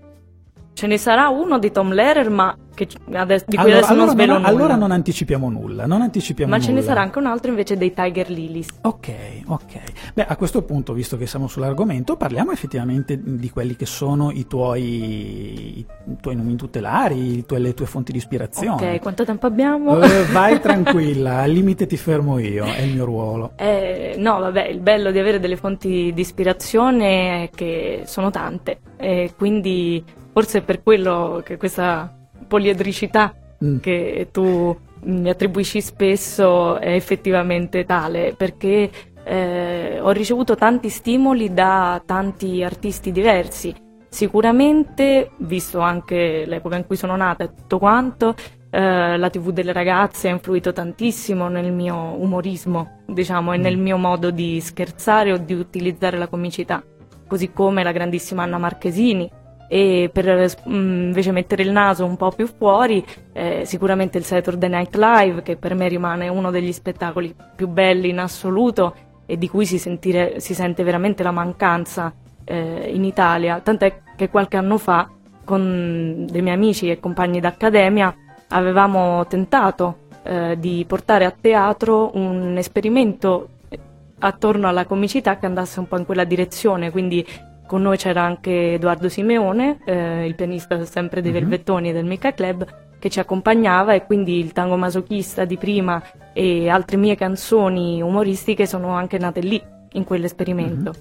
ce 0.75 0.87
ne 0.87 0.97
sarà 0.97 1.29
uno 1.29 1.57
di 1.57 1.71
Tom 1.71 1.93
Lehrer, 1.93 2.29
ma 2.29 2.53
che 2.75 2.85
adesso- 3.13 3.45
di 3.47 3.55
cui 3.55 3.63
allora, 3.71 3.77
adesso 3.87 3.93
non 3.93 4.01
allora 4.01 4.11
svelo 4.11 4.33
non, 4.33 4.41
nulla. 4.41 4.53
allora 4.53 4.75
non 4.75 4.91
anticipiamo 4.91 5.49
nulla, 5.49 5.85
non 5.85 6.01
anticipiamo 6.01 6.51
ma 6.51 6.59
ce 6.59 6.67
ne 6.67 6.73
nulla. 6.73 6.85
sarà 6.85 6.99
anche 7.01 7.17
un 7.17 7.25
altro 7.27 7.49
invece 7.49 7.77
dei 7.77 7.93
Tiger 7.93 8.29
Lilies. 8.29 8.67
Ok, 8.81 9.09
ok. 9.45 9.79
Beh, 10.13 10.25
a 10.25 10.35
questo 10.35 10.63
punto, 10.63 10.91
visto 10.91 11.15
che 11.15 11.25
siamo 11.27 11.47
sull'argomento, 11.47 12.17
parliamo 12.17 12.51
effettivamente 12.51 13.17
di 13.23 13.49
quelli 13.49 13.77
che 13.77 13.85
sono 13.85 14.29
i 14.31 14.45
tuoi, 14.47 15.79
i 15.79 15.85
tuoi 16.19 16.35
nomi 16.35 16.57
tutelari, 16.57 17.45
tuoi- 17.45 17.61
le 17.61 17.73
tue 17.73 17.85
fonti 17.85 18.11
di 18.11 18.17
ispirazione. 18.17 18.95
Ok, 18.95 18.99
quanto 19.01 19.23
tempo 19.23 19.47
abbiamo? 19.47 20.01
Eh, 20.01 20.25
vai 20.33 20.59
tranquilla, 20.59 21.37
al 21.43 21.51
limite 21.51 21.85
ti 21.87 21.95
fermo 21.95 22.37
io, 22.39 22.65
è 22.65 22.81
il 22.81 22.93
mio 22.93 23.05
ruolo. 23.05 23.53
Eh, 23.55 24.15
no, 24.17 24.39
vabbè, 24.39 24.65
il 24.67 24.81
bello 24.81 25.11
di 25.11 25.19
avere 25.19 25.39
delle 25.39 25.55
fonti 25.55 26.11
di 26.13 26.19
ispirazione 26.21 27.43
è 27.43 27.49
che 27.55 28.01
sono 28.05 28.29
tante, 28.31 28.79
e 28.97 29.31
quindi 29.37 30.03
forse 30.35 30.57
è 30.57 30.61
per 30.61 30.83
quello 30.83 31.41
che 31.45 31.55
questa 31.55 32.13
poliedricità 32.45 33.33
Mm. 33.63 33.77
che 33.77 34.27
tu 34.31 34.77
mi 35.03 35.29
attribuisci 35.29 35.81
spesso 35.81 36.77
è 36.77 36.93
effettivamente 36.93 37.85
tale, 37.85 38.33
perché 38.35 38.89
eh, 39.23 39.99
ho 40.01 40.11
ricevuto 40.11 40.55
tanti 40.55 40.89
stimoli 40.89 41.53
da 41.53 42.01
tanti 42.05 42.63
artisti 42.63 43.11
diversi. 43.11 43.73
Sicuramente, 44.09 45.31
visto 45.37 45.79
anche 45.79 46.43
l'epoca 46.45 46.75
in 46.75 46.85
cui 46.85 46.95
sono 46.95 47.15
nata 47.15 47.43
e 47.45 47.53
tutto 47.53 47.79
quanto, 47.79 48.35
eh, 48.69 49.17
la 49.17 49.29
TV 49.29 49.51
delle 49.51 49.73
ragazze 49.73 50.27
ha 50.27 50.31
influito 50.31 50.73
tantissimo 50.73 51.47
nel 51.47 51.71
mio 51.71 51.95
umorismo, 51.95 53.03
diciamo, 53.07 53.53
e 53.53 53.57
nel 53.57 53.77
mio 53.77 53.97
modo 53.97 54.31
di 54.31 54.59
scherzare 54.59 55.31
o 55.31 55.37
di 55.37 55.53
utilizzare 55.53 56.17
la 56.17 56.27
comicità, 56.27 56.83
così 57.27 57.51
come 57.51 57.83
la 57.83 57.91
grandissima 57.91 58.43
Anna 58.43 58.57
Marchesini. 58.57 59.29
E 59.67 60.09
per 60.13 60.55
mm, 60.69 61.07
invece 61.07 61.31
mettere 61.31 61.63
il 61.63 61.71
naso 61.71 62.05
un 62.05 62.17
po' 62.17 62.31
più 62.31 62.47
fuori, 62.47 63.03
eh, 63.33 63.63
sicuramente 63.65 64.17
il 64.17 64.23
Saturday 64.23 64.69
Night 64.69 64.95
Live, 64.95 65.41
che 65.41 65.55
per 65.55 65.73
me 65.75 65.87
rimane 65.87 66.27
uno 66.27 66.51
degli 66.51 66.71
spettacoli 66.71 67.33
più 67.55 67.67
belli 67.67 68.09
in 68.09 68.19
assoluto 68.19 68.95
e 69.25 69.37
di 69.37 69.49
cui 69.49 69.65
si, 69.65 69.77
sentire- 69.77 70.39
si 70.39 70.53
sente 70.53 70.83
veramente 70.83 71.23
la 71.23 71.31
mancanza 71.31 72.13
eh, 72.43 72.91
in 72.93 73.03
Italia. 73.03 73.59
Tant'è 73.59 74.01
che 74.15 74.29
qualche 74.29 74.57
anno 74.57 74.77
fa, 74.77 75.09
con 75.43 76.25
dei 76.29 76.41
miei 76.41 76.55
amici 76.55 76.89
e 76.89 76.99
compagni 76.99 77.39
d'accademia, 77.39 78.15
avevamo 78.49 79.25
tentato 79.27 80.03
eh, 80.23 80.57
di 80.59 80.85
portare 80.87 81.25
a 81.25 81.33
teatro 81.39 82.11
un 82.15 82.55
esperimento 82.57 83.49
eh, 83.69 83.79
attorno 84.19 84.67
alla 84.67 84.85
comicità 84.85 85.37
che 85.37 85.45
andasse 85.45 85.79
un 85.79 85.87
po' 85.87 85.97
in 85.97 86.05
quella 86.05 86.23
direzione, 86.23 86.91
quindi 86.91 87.25
con 87.65 87.81
noi 87.81 87.97
c'era 87.97 88.21
anche 88.23 88.73
Edoardo 88.73 89.09
Simeone, 89.09 89.79
eh, 89.85 90.25
il 90.25 90.35
pianista 90.35 90.83
sempre 90.85 91.21
dei 91.21 91.31
Velvettoni 91.31 91.89
e 91.89 91.93
del 91.93 92.05
Mica 92.05 92.33
Club, 92.33 92.65
che 92.99 93.09
ci 93.09 93.19
accompagnava 93.19 93.93
e 93.93 94.05
quindi 94.05 94.39
il 94.39 94.51
tango 94.51 94.77
masochista 94.77 95.45
di 95.45 95.57
prima 95.57 96.01
e 96.33 96.69
altre 96.69 96.97
mie 96.97 97.15
canzoni 97.15 98.01
umoristiche 98.01 98.65
sono 98.65 98.89
anche 98.89 99.17
nate 99.17 99.41
lì, 99.41 99.61
in 99.93 100.03
quell'esperimento. 100.03 100.93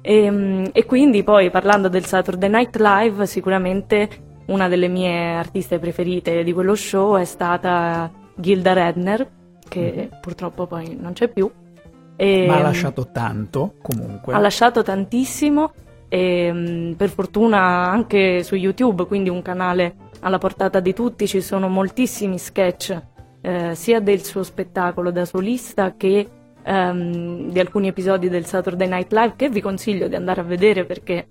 E, 0.00 0.30
mm, 0.30 0.64
e 0.72 0.84
quindi 0.84 1.22
poi 1.22 1.50
parlando 1.50 1.88
del 1.88 2.04
Saturday 2.04 2.50
Night 2.50 2.76
Live, 2.76 3.26
sicuramente 3.26 4.08
una 4.46 4.68
delle 4.68 4.88
mie 4.88 5.34
artiste 5.34 5.78
preferite 5.78 6.44
di 6.44 6.52
quello 6.52 6.74
show 6.74 7.16
è 7.16 7.24
stata 7.24 8.10
Gilda 8.34 8.72
Redner, 8.72 9.30
che 9.66 10.10
purtroppo 10.20 10.66
poi 10.66 10.96
non 11.00 11.12
c'è 11.12 11.28
più. 11.28 11.50
E, 12.16 12.46
Ma 12.46 12.56
ha 12.56 12.60
mm, 12.60 12.62
lasciato 12.62 13.08
tanto, 13.10 13.74
comunque. 13.80 14.34
ha 14.34 14.38
lasciato 14.38 14.82
tantissimo 14.82 15.72
e 16.08 16.50
mm, 16.52 16.92
per 16.92 17.08
fortuna 17.08 17.58
anche 17.90 18.42
su 18.42 18.54
YouTube, 18.54 19.06
quindi 19.06 19.28
un 19.28 19.42
canale 19.42 19.94
alla 20.20 20.38
portata 20.38 20.80
di 20.80 20.94
tutti, 20.94 21.26
ci 21.26 21.40
sono 21.40 21.68
moltissimi 21.68 22.38
sketch 22.38 23.02
eh, 23.40 23.74
sia 23.74 24.00
del 24.00 24.22
suo 24.24 24.42
spettacolo 24.42 25.10
da 25.10 25.24
solista 25.24 25.94
che 25.96 26.28
ehm, 26.62 27.50
di 27.50 27.60
alcuni 27.60 27.88
episodi 27.88 28.28
del 28.28 28.46
Saturday 28.46 28.88
Night 28.88 29.12
Live 29.12 29.34
che 29.36 29.50
vi 29.50 29.60
consiglio 29.60 30.08
di 30.08 30.14
andare 30.14 30.40
a 30.40 30.44
vedere 30.44 30.84
perché 30.84 31.28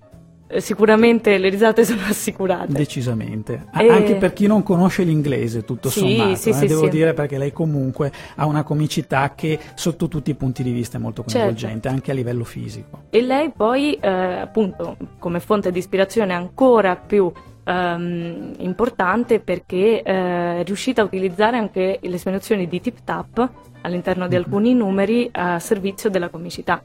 sicuramente 0.60 1.38
le 1.38 1.50
risate 1.50 1.84
sono 1.86 2.02
assicurate. 2.08 2.72
Decisamente. 2.72 3.66
E- 3.78 3.88
Anche 3.90 4.16
per 4.16 4.34
chi 4.34 4.48
non 4.48 4.64
conosce 4.64 5.04
l'inglese, 5.04 5.64
tutto 5.64 5.90
Sì, 5.90 6.00
sommato, 6.00 6.36
sì, 6.36 6.50
eh, 6.50 6.54
sì, 6.54 6.66
devo 6.68 6.88
dire 6.88 7.14
perché 7.14 7.38
lei 7.38 7.52
comunque 7.52 8.12
ha 8.36 8.46
una 8.46 8.64
comicità 8.64 9.34
che 9.36 9.60
sotto 9.76 10.08
tutti 10.08 10.30
i 10.32 10.36
punti 10.36 10.64
di 10.64 10.72
vista 10.72 10.98
è 10.98 11.02
molto 11.02 11.24
Certo. 11.24 11.38
coinvolgente, 11.38 11.88
anche 11.88 12.12
a 12.12 12.14
livello 12.14 12.44
fisico. 12.44 13.04
E 13.10 13.22
lei 13.22 13.52
poi, 13.56 13.94
eh, 13.96 14.08
appunto, 14.08 14.98
come 15.20 15.40
fonte 15.40 15.72
di 15.72 15.80
ispirazione 15.80 16.34
ancora 16.34 16.96
più 16.96 17.32
ehm, 17.66 18.54
importante 18.60 19.40
perché 19.40 20.02
eh, 20.02 20.60
è 20.60 20.64
riuscita 20.66 21.02
a 21.02 21.06
utilizzare 21.06 21.58
anche 21.58 22.00
le 22.02 22.18
sue 22.18 22.32
nozioni 22.32 22.68
di 22.68 22.82
tip 22.82 23.00
tap 23.04 23.50
all'interno 23.82 24.28
di 24.28 24.36
alcuni 24.36 24.74
numeri 24.74 25.30
a 25.32 25.60
servizio 25.60 26.10
della 26.10 26.30
comicità. 26.30 26.82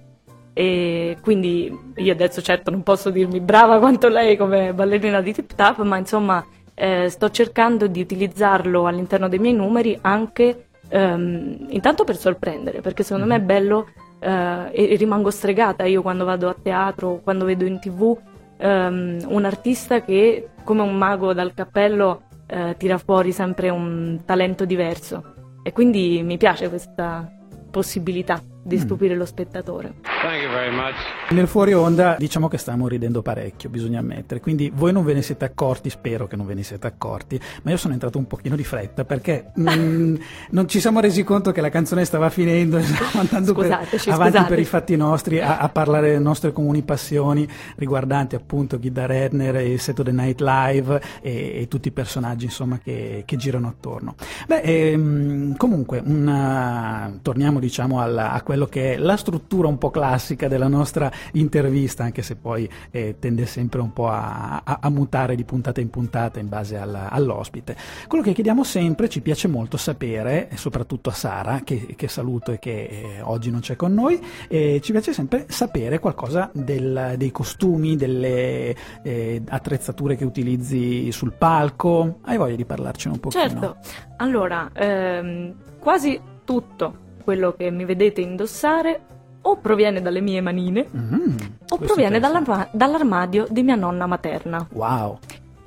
E 0.58 1.18
quindi 1.20 1.72
io 1.94 2.12
adesso 2.12 2.42
certo 2.42 2.72
non 2.72 2.82
posso 2.82 3.10
dirmi 3.10 3.38
brava 3.38 3.78
quanto 3.78 4.08
lei 4.08 4.36
come 4.36 4.74
ballerina 4.74 5.20
di 5.20 5.32
tip 5.32 5.54
tap, 5.54 5.80
ma 5.82 5.98
insomma 5.98 6.44
eh, 6.74 7.08
sto 7.08 7.30
cercando 7.30 7.86
di 7.86 8.00
utilizzarlo 8.00 8.88
all'interno 8.88 9.28
dei 9.28 9.38
miei 9.38 9.54
numeri 9.54 9.96
anche 10.00 10.64
ehm, 10.88 11.66
intanto 11.68 12.02
per 12.02 12.16
sorprendere, 12.16 12.80
perché 12.80 13.04
secondo 13.04 13.28
me 13.28 13.36
è 13.36 13.40
bello 13.40 13.86
eh, 14.18 14.68
e, 14.72 14.94
e 14.94 14.96
rimango 14.96 15.30
stregata 15.30 15.84
io 15.84 16.02
quando 16.02 16.24
vado 16.24 16.48
a 16.48 16.56
teatro, 16.60 17.20
quando 17.22 17.44
vedo 17.44 17.64
in 17.64 17.78
tv 17.78 18.18
ehm, 18.56 19.26
un 19.28 19.44
artista 19.44 20.02
che 20.02 20.48
come 20.64 20.82
un 20.82 20.96
mago 20.96 21.32
dal 21.34 21.54
cappello 21.54 22.22
eh, 22.48 22.74
tira 22.76 22.98
fuori 22.98 23.30
sempre 23.30 23.68
un 23.68 24.22
talento 24.24 24.64
diverso. 24.64 25.34
E 25.62 25.70
quindi 25.70 26.20
mi 26.24 26.36
piace 26.36 26.68
questa 26.68 27.30
possibilità 27.70 28.42
di 28.68 28.76
Mm. 28.76 28.80
stupire 28.80 29.16
lo 29.16 29.25
spettatore. 29.25 29.94
Thank 30.02 30.42
you 30.42 30.50
very 30.52 30.75
much. 30.75 30.94
Nel 31.30 31.48
fuori 31.48 31.72
onda 31.72 32.16
diciamo 32.18 32.48
che 32.48 32.58
stiamo 32.58 32.87
ridendo 32.87 33.22
parecchio, 33.22 33.68
bisogna 33.70 33.98
ammettere, 34.00 34.40
quindi 34.40 34.70
voi 34.75 34.92
non 34.92 35.04
ve 35.04 35.14
ne 35.14 35.22
siete 35.22 35.44
accorti, 35.44 35.90
spero 35.90 36.26
che 36.26 36.37
non 36.37 36.46
ve 36.46 36.54
ne 36.54 36.62
siete 36.62 36.87
accorti, 36.87 37.40
ma 37.62 37.70
io 37.70 37.76
sono 37.76 37.94
entrato 37.94 38.18
un 38.18 38.26
pochino 38.26 38.54
di 38.56 38.64
fretta 38.64 39.04
perché 39.04 39.52
mm, 39.58 40.14
non 40.50 40.68
ci 40.68 40.80
siamo 40.80 41.00
resi 41.00 41.25
conto 41.25 41.50
che 41.52 41.60
la 41.60 41.70
canzone 41.70 42.04
stava 42.04 42.28
finendo 42.30 42.76
e 42.78 42.82
stavamo 42.82 43.20
andando 43.20 43.54
per- 43.54 43.72
avanti 43.72 43.98
scusate. 43.98 44.44
per 44.48 44.58
i 44.58 44.64
fatti 44.64 44.96
nostri 44.96 45.40
a, 45.40 45.58
a 45.58 45.68
parlare 45.70 46.08
delle 46.08 46.18
nostre 46.22 46.52
comuni 46.52 46.82
passioni 46.82 47.48
riguardanti 47.76 48.34
appunto 48.34 48.78
Ghida 48.78 49.06
Redner 49.06 49.56
e 49.56 49.72
il 49.72 49.80
Saturday 49.80 50.12
Night 50.14 50.40
Live 50.40 51.00
e, 51.22 51.60
e 51.62 51.68
tutti 51.68 51.88
i 51.88 51.92
personaggi 51.92 52.44
insomma 52.44 52.78
che, 52.78 53.22
che 53.25 53.37
girano 53.37 53.68
attorno. 53.68 54.14
Beh, 54.46 54.60
ehm, 54.60 55.56
comunque, 55.56 56.02
una- 56.04 57.12
torniamo 57.22 57.58
diciamo 57.58 58.00
alla- 58.00 58.32
a 58.32 58.42
quello 58.58 58.66
che 58.66 58.94
è 58.94 58.96
la 58.98 59.16
struttura 59.16 59.68
un 59.68 59.78
po' 59.78 59.90
classica 59.90 60.48
della 60.48 60.66
nostra 60.66 61.10
intervista, 61.32 62.02
anche 62.02 62.22
se 62.22 62.34
poi 62.34 62.68
eh, 62.90 63.16
tende 63.20 63.46
sempre 63.46 63.80
un 63.80 63.92
po' 63.92 64.08
a, 64.08 64.62
a- 64.64 64.78
a 64.80 64.90
mutare 64.90 65.36
di 65.36 65.44
puntata 65.44 65.80
in 65.80 65.90
puntata 65.90 66.40
in 66.40 66.48
base 66.48 66.76
alla- 66.76 67.08
all'ospite. 67.08 67.76
Quello 68.08 68.24
che 68.24 68.32
chiediamo 68.32 68.64
sempre, 68.64 69.08
ci 69.08 69.20
piace 69.20 69.46
molto 69.46 69.76
sapere, 69.76 70.48
soprattutto 70.54 71.10
a 71.10 71.12
Sara, 71.12 71.60
che, 71.62 71.94
che 71.94 72.08
saluto 72.08 72.50
e 72.50 72.58
che 72.58 72.86
eh, 73.18 73.20
oggi 73.22 73.50
non 73.52 73.60
c'è 73.60 73.76
con 73.76 73.94
noi, 73.94 74.20
eh, 74.48 74.80
ci 74.82 74.90
piace 74.90 75.12
sempre 75.12 75.44
sapere 75.48 76.00
qualcosa 76.00 76.50
del- 76.52 77.14
dei 77.16 77.30
costumi, 77.30 77.94
delle 77.94 78.74
eh, 79.02 79.40
attrezzature 79.48 80.16
che 80.16 80.24
utilizzi 80.24 81.12
sul 81.12 81.32
palco. 81.32 82.18
Hai 82.22 82.36
voglia 82.36 82.56
di 82.56 82.64
parlarcene 82.64 83.14
un 83.14 83.20
pochino? 83.20 83.42
Certo, 83.42 83.76
allora, 84.16 84.70
ehm, 84.74 85.54
quasi 85.78 86.20
tutto 86.44 87.06
quello 87.28 87.52
che 87.52 87.70
mi 87.70 87.85
vedete 87.85 88.23
indossare 88.23 89.00
o 89.42 89.58
proviene 89.58 90.00
dalle 90.00 90.23
mie 90.23 90.40
manine 90.40 90.87
Mm, 90.97 91.37
o 91.68 91.76
proviene 91.76 92.18
dall'arma- 92.18 92.70
dall'armadio 92.73 93.47
di 93.50 93.62
mia 93.62 93.75
nonna 93.75 94.06
materna. 94.06 94.66
Wow. 94.73 95.18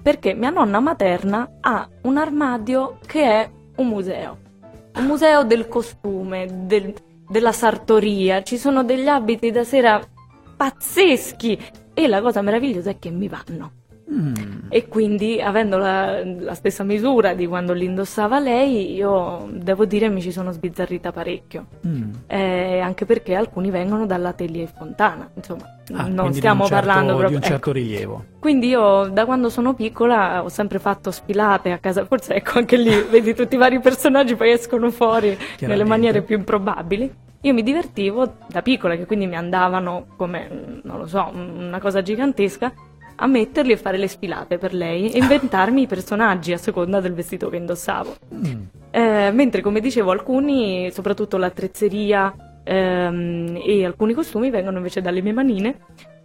Perché 0.01 0.33
mia 0.33 0.49
nonna 0.49 0.79
materna 0.79 1.47
ha 1.61 1.87
un 2.01 2.17
armadio 2.17 2.97
che 3.05 3.23
è 3.25 3.49
un 3.75 3.87
museo. 3.89 4.37
Un 4.95 5.05
museo 5.05 5.43
del 5.43 5.67
costume, 5.67 6.47
del- 6.65 6.95
della 7.29 7.51
sartoria. 7.51 8.41
Ci 8.41 8.57
sono 8.57 8.83
degli 8.83 9.07
abiti 9.07 9.51
da 9.51 9.63
sera 9.63 10.01
pazzeschi. 10.57 11.59
E 11.93 12.07
la 12.07 12.21
cosa 12.21 12.41
meravigliosa 12.41 12.89
è 12.89 12.97
che 12.97 13.11
mi 13.11 13.27
vanno. 13.27 13.71
Mm. 14.11 14.33
E 14.69 14.87
quindi, 14.87 15.41
avendo 15.41 15.77
la, 15.77 16.21
la 16.23 16.53
stessa 16.53 16.83
misura 16.83 17.33
di 17.33 17.47
quando 17.47 17.71
li 17.73 17.85
indossava 17.85 18.39
lei, 18.39 18.93
io 18.93 19.47
devo 19.53 19.85
dire 19.85 20.09
mi 20.09 20.21
ci 20.21 20.31
sono 20.31 20.51
sbizzarrita 20.51 21.11
parecchio. 21.11 21.65
Mm. 21.87 22.11
Eh, 22.27 22.79
anche 22.79 23.05
perché 23.05 23.35
alcuni 23.35 23.69
vengono 23.71 24.05
dall'Atelier 24.05 24.69
Fontana, 24.75 25.29
insomma, 25.33 25.77
Ah, 25.93 26.07
non 26.07 26.33
stiamo 26.33 26.63
di 26.63 26.69
certo- 26.69 26.85
parlando 26.87 27.11
di 27.13 27.17
proprio. 27.19 27.37
un 27.37 27.43
certo 27.43 27.69
ecco. 27.69 27.71
rilievo. 27.71 28.25
Quindi 28.39 28.67
io 28.67 29.07
da 29.09 29.25
quando 29.25 29.49
sono 29.49 29.73
piccola 29.73 30.41
ho 30.43 30.47
sempre 30.49 30.79
fatto 30.79 31.11
sfilate 31.11 31.71
a 31.71 31.79
casa, 31.79 32.05
forse 32.05 32.33
ecco 32.35 32.59
anche 32.59 32.77
lì 32.77 32.91
vedi 33.09 33.33
tutti 33.33 33.55
i 33.55 33.57
vari 33.57 33.79
personaggi 33.81 34.35
poi 34.35 34.51
escono 34.51 34.89
fuori 34.91 35.37
nelle 35.61 35.83
maniere 35.83 36.21
più 36.21 36.37
improbabili. 36.37 37.13
Io 37.41 37.53
mi 37.53 37.63
divertivo 37.63 38.35
da 38.47 38.61
piccola, 38.61 38.95
che 38.95 39.05
quindi 39.05 39.25
mi 39.25 39.35
andavano 39.35 40.05
come, 40.15 40.79
non 40.83 40.99
lo 40.99 41.07
so, 41.07 41.29
una 41.33 41.79
cosa 41.79 42.01
gigantesca, 42.01 42.71
a 43.15 43.27
metterli 43.27 43.71
e 43.71 43.77
fare 43.77 43.97
le 43.97 44.07
sfilate 44.07 44.57
per 44.57 44.73
lei 44.73 45.11
e 45.11 45.17
inventarmi 45.19 45.81
i 45.83 45.87
personaggi 45.87 46.53
a 46.53 46.57
seconda 46.57 46.99
del 46.99 47.13
vestito 47.13 47.49
che 47.49 47.57
indossavo. 47.57 48.15
Mm. 48.33 48.61
Eh, 48.91 49.31
mentre 49.31 49.61
come 49.61 49.79
dicevo 49.79 50.11
alcuni, 50.11 50.89
soprattutto 50.91 51.37
l'attrezzeria 51.37 52.61
ehm, 52.63 53.59
e 53.63 53.85
alcuni 53.85 54.13
costumi 54.13 54.49
vengono 54.49 54.77
invece 54.77 55.01
dalle 55.01 55.21
mie 55.21 55.33
manine 55.33 55.75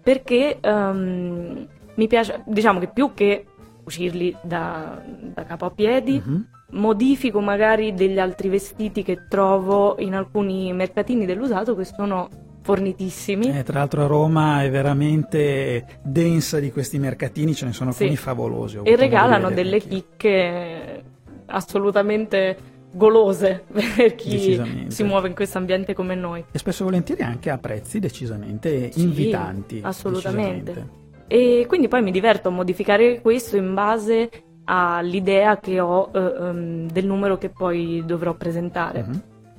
perché 0.03 0.59
ehm, 0.61 1.67
mi 1.95 2.07
piace, 2.07 2.43
diciamo 2.47 2.79
che 2.79 2.89
più 2.89 3.13
che 3.15 3.45
uscirli 3.85 4.37
da, 4.43 5.01
da 5.35 5.45
capo 5.45 5.67
a 5.67 5.71
piedi, 5.71 6.21
Mhm. 6.25 6.47
modifico 6.71 7.41
magari 7.41 7.95
degli 7.95 8.19
altri 8.19 8.49
vestiti 8.49 9.03
che 9.03 9.27
trovo 9.29 9.95
in 10.01 10.15
alcuni 10.15 10.73
mercatini 10.73 11.25
dell'usato 11.25 11.77
che 11.77 11.85
sono 11.85 12.29
fornitissimi. 12.67 13.57
Eh, 13.59 13.63
tra 13.63 13.79
l'altro 13.79 14.03
a 14.03 14.07
Roma 14.09 14.63
è 14.65 14.71
veramente 14.71 16.01
densa 16.03 16.59
di 16.59 16.73
questi 16.73 16.99
mercatini, 16.99 17.55
ce 17.55 17.67
ne 17.67 17.73
sono 17.73 17.93
Sì. 17.93 18.03
alcuni 18.03 18.19
favolosi. 18.19 18.81
e 18.83 18.97
regalano 18.97 19.51
delle 19.51 19.75
anch'io. 19.77 19.89
chicche 19.89 21.03
assolutamente 21.47 22.57
golose 22.93 23.65
per 23.73 24.15
chi 24.17 24.61
si 24.89 25.03
muove 25.05 25.29
in 25.29 25.35
questo 25.35 25.59
ambiente 25.59 25.95
come 25.95 26.15
noi. 26.17 26.45
E 26.51 26.59
spesso 26.59 26.83
e 26.83 26.87
volentieri 26.87 27.23
anche 27.23 27.51
a 27.51 27.59
prezzi 27.59 28.01
decisamente 28.01 28.91
Sì, 28.91 29.03
invitanti. 29.03 29.81
assolutamente. 29.83 30.63
decisamente. 30.73 31.05
E 31.29 31.65
quindi 31.69 31.89
poi 31.89 32.03
mi 32.03 32.11
diverto 32.11 32.49
a 32.49 32.51
modificare 32.53 33.21
questo 33.21 33.57
in 33.57 33.75
base 33.75 34.29
all'idea 34.65 35.59
che 35.61 35.79
ho 35.79 36.11
eh, 36.13 36.19
ehm, 36.19 36.91
del 36.91 37.07
numero 37.07 37.39
che 37.39 37.49
poi 37.51 38.03
dovrò 38.05 38.35
presentare. 38.35 39.07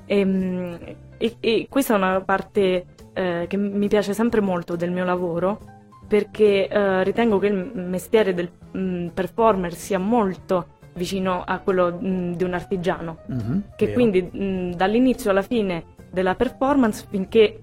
Ehm, 0.05 0.77
E, 1.19 1.35
e 1.39 1.65
questa 1.67 1.95
è 1.95 1.97
una 1.97 2.21
parte 2.21 2.85
eh, 3.17 3.45
che 3.47 3.57
mi 3.57 3.87
piace 3.87 4.13
sempre 4.13 4.41
molto 4.41 4.75
del 4.75 4.91
mio 4.91 5.03
lavoro 5.03 5.59
perché 6.07 6.67
eh, 6.67 7.03
ritengo 7.03 7.37
che 7.39 7.47
il 7.47 7.71
mestiere 7.75 8.33
del 8.33 8.49
mm, 8.77 9.07
performer 9.07 9.73
sia 9.73 9.99
molto 9.99 10.67
vicino 10.93 11.43
a 11.45 11.59
quello 11.59 11.99
mm, 12.01 12.33
di 12.33 12.43
un 12.43 12.53
artigiano 12.53 13.17
Mhm, 13.27 13.63
che 13.75 13.85
vero. 13.87 13.97
quindi 13.99 14.21
mh, 14.21 14.75
dall'inizio 14.75 15.31
alla 15.31 15.41
fine 15.41 15.83
della 16.11 16.35
performance 16.35 17.05
finché 17.09 17.59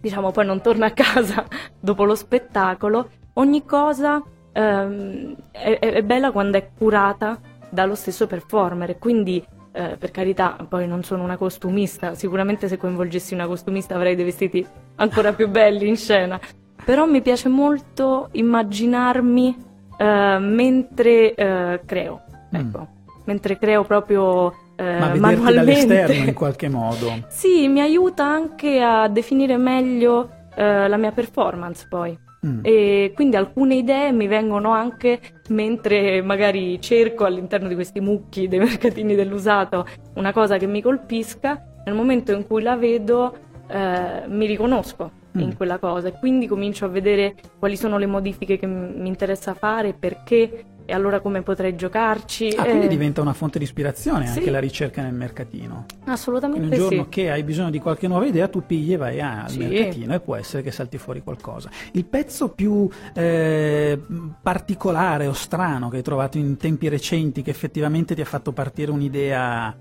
diciamo 0.00 0.30
poi 0.30 0.46
non 0.46 0.60
torna 0.62 0.86
a 0.86 0.90
casa 0.92 1.44
dopo 1.78 2.04
lo 2.04 2.14
spettacolo 2.14 3.08
ogni 3.34 3.64
cosa 3.64 4.22
ehm, 4.52 5.34
è, 5.50 5.78
è- 5.78 6.02
bella 6.02 6.30
quando 6.32 6.56
è 6.58 6.70
curata 6.76 7.38
dallo 7.68 7.94
stesso 7.94 8.26
performer 8.26 8.98
quindi 8.98 9.44
eh, 9.76 9.96
per 9.98 10.10
carità 10.10 10.56
poi 10.68 10.86
non 10.88 11.02
sono 11.04 11.22
una 11.22 11.36
costumista 11.36 12.14
sicuramente 12.14 12.66
se 12.68 12.78
coinvolgessi 12.78 13.34
una 13.34 13.46
costumista 13.46 13.94
avrei 13.94 14.14
dei 14.16 14.24
vestiti 14.24 14.66
ancora 14.96 15.32
più 15.34 15.48
belli 15.48 15.86
in 15.86 15.96
scena 15.96 16.40
però 16.84 17.04
mi 17.04 17.20
piace 17.20 17.48
molto 17.48 18.28
immaginarmi 18.32 19.64
eh, 19.98 20.38
mentre 20.40 21.34
eh, 21.34 21.80
creo 21.84 22.22
Mm. 22.46 22.54
ecco 22.60 22.86
mentre 23.24 23.58
creo 23.58 23.82
proprio 23.82 24.52
eh, 24.76 24.98
Ma 25.00 25.14
manualmente. 25.16 25.52
dall'esterno 25.54 26.28
in 26.28 26.34
qualche 26.34 26.68
modo. 26.68 27.10
Sì, 27.28 27.66
mi 27.66 27.80
aiuta 27.80 28.24
anche 28.24 28.80
a 28.80 29.08
definire 29.08 29.56
meglio 29.56 30.30
eh, 30.54 30.86
la 30.86 30.96
mia 30.96 31.10
performance 31.10 31.86
poi. 31.88 32.16
Mm. 32.46 32.60
E 32.62 33.12
quindi 33.14 33.36
alcune 33.36 33.76
idee 33.76 34.12
mi 34.12 34.26
vengono 34.26 34.70
anche 34.70 35.20
mentre 35.48 36.22
magari 36.22 36.80
cerco 36.80 37.24
all'interno 37.24 37.68
di 37.68 37.74
questi 37.74 38.00
mucchi 38.00 38.46
dei 38.46 38.58
mercatini 38.60 39.14
dell'usato 39.14 39.86
una 40.14 40.32
cosa 40.32 40.56
che 40.58 40.66
mi 40.66 40.82
colpisca, 40.82 41.62
nel 41.84 41.94
momento 41.94 42.32
in 42.32 42.46
cui 42.46 42.62
la 42.62 42.76
vedo 42.76 43.36
eh, 43.68 44.22
mi 44.28 44.46
riconosco 44.46 45.24
Mm. 45.36 45.40
in 45.40 45.56
quella 45.56 45.78
cosa 45.78 46.08
e 46.08 46.12
quindi 46.18 46.46
comincio 46.46 46.86
a 46.86 46.88
vedere 46.88 47.34
quali 47.58 47.76
sono 47.76 47.98
le 47.98 48.06
modifiche 48.06 48.58
che 48.58 48.66
mi 48.66 49.06
interessa 49.06 49.52
fare, 49.52 49.92
perché 49.92 50.64
e 50.86 50.92
allora 50.94 51.20
come 51.20 51.42
potrei 51.42 51.74
giocarci? 51.76 52.54
Ah, 52.56 52.62
quindi 52.64 52.86
Eh, 52.86 52.88
diventa 52.88 53.20
una 53.20 53.32
fonte 53.34 53.58
di 53.58 53.64
ispirazione 53.64 54.26
sì. 54.26 54.38
anche 54.38 54.50
la 54.50 54.60
ricerca 54.60 55.02
nel 55.02 55.12
mercatino. 55.12 55.84
Quindi 55.88 56.10
Assolutamente 56.10 56.64
un 56.66 56.70
giorno 56.74 57.02
sì. 57.04 57.08
che 57.08 57.30
hai 57.30 57.42
bisogno 57.42 57.70
di 57.70 57.80
qualche 57.80 58.08
nuova 58.08 58.24
idea, 58.26 58.48
tu 58.48 58.64
pigli 58.64 58.92
e 58.94 58.96
vai 58.96 59.20
al 59.20 59.50
Sì. 59.50 59.58
mercatino 59.58 60.14
e 60.14 60.20
può 60.20 60.36
essere 60.36 60.62
che 60.62 60.70
salti 60.70 60.96
fuori 60.98 61.22
qualcosa. 61.22 61.68
Il 61.92 62.04
pezzo 62.06 62.48
più 62.50 62.88
eh, 63.14 64.00
particolare 64.40 65.26
o 65.26 65.32
strano 65.32 65.88
che 65.88 65.96
hai 65.96 66.02
trovato 66.02 66.38
in 66.38 66.56
tempi 66.56 66.88
recenti 66.88 67.42
che 67.42 67.50
effettivamente 67.50 68.14
ti 68.14 68.20
ha 68.20 68.24
fatto 68.24 68.52
partire 68.52 68.90
un'idea 68.90 69.76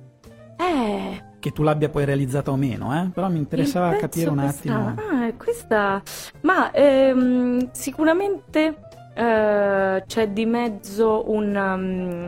Eh, 0.57 1.23
che 1.39 1.51
tu 1.51 1.63
l'abbia 1.63 1.89
poi 1.89 2.05
realizzata 2.05 2.49
o 2.49 2.55
meno, 2.55 2.95
eh? 2.97 3.09
però 3.13 3.29
mi 3.29 3.37
interessava 3.37 3.93
capire 3.97 4.29
un 4.29 4.37
che 4.39 4.45
attimo. 4.45 4.95
Ah, 4.97 5.31
questa. 5.37 6.01
Ma 6.41 6.71
ehm, 6.71 7.69
sicuramente 7.71 8.84
eh, 9.15 10.03
c'è 10.05 10.27
di 10.29 10.45
mezzo 10.45 11.23
un, 11.31 11.55
um, 11.55 12.25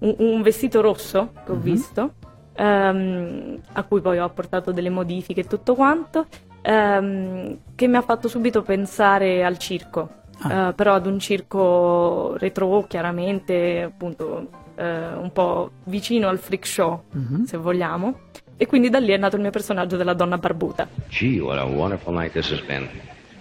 un- 0.00 0.14
un 0.18 0.42
vestito 0.42 0.80
rosso 0.80 1.32
che 1.44 1.52
ho 1.52 1.56
Mhm. 1.56 1.60
visto, 1.60 2.12
ehm, 2.54 3.60
a 3.72 3.82
cui 3.84 4.00
poi 4.00 4.18
ho 4.18 4.24
apportato 4.24 4.72
delle 4.72 4.90
modifiche 4.90 5.40
e 5.40 5.46
tutto 5.46 5.74
quanto, 5.74 6.26
ehm, 6.62 7.58
che 7.74 7.86
mi 7.86 7.96
ha 7.96 8.02
fatto 8.02 8.28
subito 8.28 8.62
pensare 8.62 9.44
al 9.44 9.58
circo. 9.58 10.08
Ah. 10.40 10.68
Eh, 10.68 10.72
però 10.72 10.94
ad 10.94 11.06
un 11.06 11.18
circo 11.18 12.36
retro, 12.38 12.84
chiaramente, 12.88 13.82
appunto, 13.82 14.46
eh, 14.76 15.06
un 15.14 15.30
po' 15.32 15.70
vicino 15.84 16.28
al 16.28 16.38
freak 16.38 16.64
show, 16.66 17.02
Mhm. 17.10 17.44
se 17.44 17.56
vogliamo. 17.56 18.20
E 18.56 18.66
quindi 18.66 18.88
da 18.90 18.98
lì 18.98 19.10
è 19.12 19.16
nato 19.16 19.36
il 19.36 19.42
mio 19.42 19.50
personaggio 19.50 19.96
della 19.96 20.14
donna 20.14 20.38
barbuta. 20.38 20.86
Gee, 21.08 21.38
what 21.40 21.58
a 21.58 21.64
wonderful 21.64 22.12
night 22.14 22.32
this 22.32 22.50
has 22.50 22.60
been. 22.62 22.88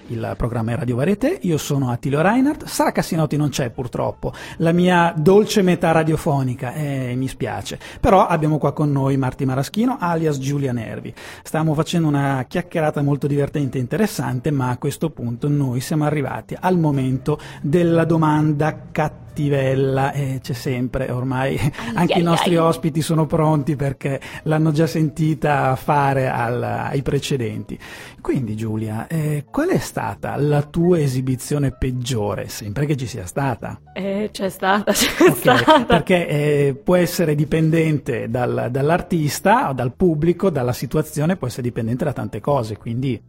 Il 0.10 0.36
programma 0.38 0.72
è 0.72 0.76
Radio 0.78 0.96
Varieté, 0.96 1.38
io 1.41 1.58
sono 1.58 1.91
Attilio 1.91 2.22
Reinhardt, 2.22 2.65
Sara 2.65 2.93
Cassinotti 2.93 3.36
non 3.36 3.50
c'è 3.50 3.72
purtroppo, 3.72 4.32
la 4.58 4.72
mia 4.72 5.13
dolce 5.17 5.62
metà 5.62 5.91
radiofonica, 5.91 6.74
eh, 6.74 7.13
mi 7.17 7.28
spiace, 7.28 7.78
però 8.00 8.26
abbiamo 8.26 8.58
qua 8.58 8.72
con 8.72 8.89
noi 8.89 9.17
Marti 9.17 9.43
Maraschino 9.43 9.98
alias 10.00 10.38
Giulia 10.39 10.72
Nervi. 10.72 11.13
Stavamo 11.43 11.74
facendo 11.74 12.08
una 12.08 12.46
chiacchierata 12.48 13.02
molto 13.02 13.28
divertente 13.28 13.78
e 13.78 13.82
interessante, 13.82 14.50
ma 14.50 14.70
a 14.70 14.78
questo 14.78 15.10
punto 15.10 15.50
noi 15.50 15.82
siamo 15.82 16.06
arrivati 16.06 16.56
al 16.58 16.78
momento 16.78 17.38
della 17.62 18.06
domanda 18.06 18.84
cattivella 18.89 20.13
e 20.13 20.39
c'è 20.41 20.54
sempre 20.54 21.12
ormai 21.12 21.60
anche 21.93 22.13
i 22.13 22.17
ai, 22.17 22.24
nostri 22.24 22.52
ai. 22.52 22.62
ospiti 22.65 23.02
sono 23.02 23.26
pronti 23.26 23.76
perché 23.76 24.20
l'hanno 24.43 24.72
già 24.72 24.88
sentita 24.88 25.76
fare 25.76 26.30
al- 26.30 26.63
ai 26.63 27.02
precedenti. 27.02 27.78
Quindi 28.22 28.56
Giulia, 28.56 29.06
eh, 29.08 29.46
qual 29.52 29.67
è 29.70 29.78
stata 29.78 29.97
la 30.38 30.62
tua 30.64 31.00
esibizione 31.00 31.72
peggiore, 31.72 32.48
sempre 32.50 32.86
che 32.86 32.96
ci 32.96 33.08
sia 33.08 33.26
stata? 33.26 33.80
Eh, 33.94 34.30
c'è 34.32 34.50
stata, 34.50 34.92
c'è 34.94 35.08
Ok, 35.26 35.36
stata. 35.36 35.86
Perché 35.86 36.28
eh, 36.28 36.76
può 36.84 36.96
essere 36.96 37.34
dipendente 37.36 38.30
dal- 38.30 38.68
dall'artista, 38.72 39.72
dal 39.74 39.94
pubblico, 39.96 40.50
dalla 40.50 40.74
situazione, 40.74 41.36
può 41.38 41.48
essere 41.48 41.64
dipendente 41.64 42.04
da 42.06 42.14
tante 42.14 42.40
cose, 42.40 42.78
quindi... 42.78 43.22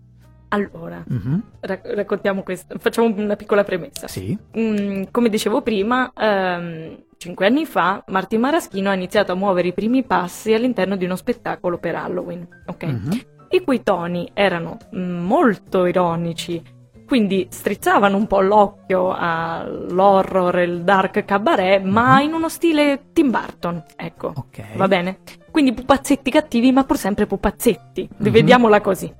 Allora, 0.51 1.05
mhm, 1.07 1.43
rac- 1.61 1.87
raccontiamo 1.95 2.43
questo, 2.43 2.79
facciamo 2.79 3.13
una 3.15 3.37
piccola 3.37 3.65
premessa. 3.65 4.09
Sì, 4.09 4.37
Mm, 4.59 5.05
come 5.11 5.29
dicevo 5.29 5.61
prima, 5.61 6.11
ehm, 6.17 7.05
cinque 7.19 7.47
anni 7.47 7.67
fa 7.67 8.03
Marti 8.07 8.39
Maraschino 8.39 8.89
ha 8.89 8.95
iniziato 8.95 9.33
a 9.33 9.35
muovere 9.35 9.69
i 9.69 9.73
primi 9.75 10.05
passi 10.05 10.55
all'interno 10.55 10.97
di 10.97 11.05
uno 11.05 11.17
spettacolo 11.17 11.79
per 11.79 11.97
Halloween, 11.97 12.47
ok? 12.67 12.85
mhm, 12.85 13.21
I 13.51 13.63
cui 13.63 13.83
toni 13.83 14.31
erano 14.35 14.77
mm, 14.95 15.25
molto 15.25 15.87
ironici, 15.87 16.63
quindi 17.07 17.47
strizzavano 17.51 18.17
un 18.17 18.27
po' 18.27 18.41
l'occhio 18.41 19.15
all'horror 19.17 20.59
e 20.59 20.65
il 20.65 20.83
dark 20.83 21.25
cabaret, 21.25 21.83
ma 21.83 22.21
in 22.21 22.33
uno 22.35 22.49
stile 22.49 23.07
Tim 23.13 23.31
Burton, 23.31 23.83
ecco. 23.97 24.33
ok. 24.37 24.77
Va 24.77 24.87
bene? 24.89 25.19
Quindi 25.51 25.73
pupazzetti 25.73 26.31
cattivi, 26.31 26.71
ma 26.73 26.85
pur 26.85 26.99
sempre 26.99 27.27
pupazzetti. 27.27 28.09
Mhm. 28.17 28.31
Vediamola 28.31 28.81
così. 28.83 29.13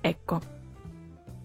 Ecco. 0.00 0.40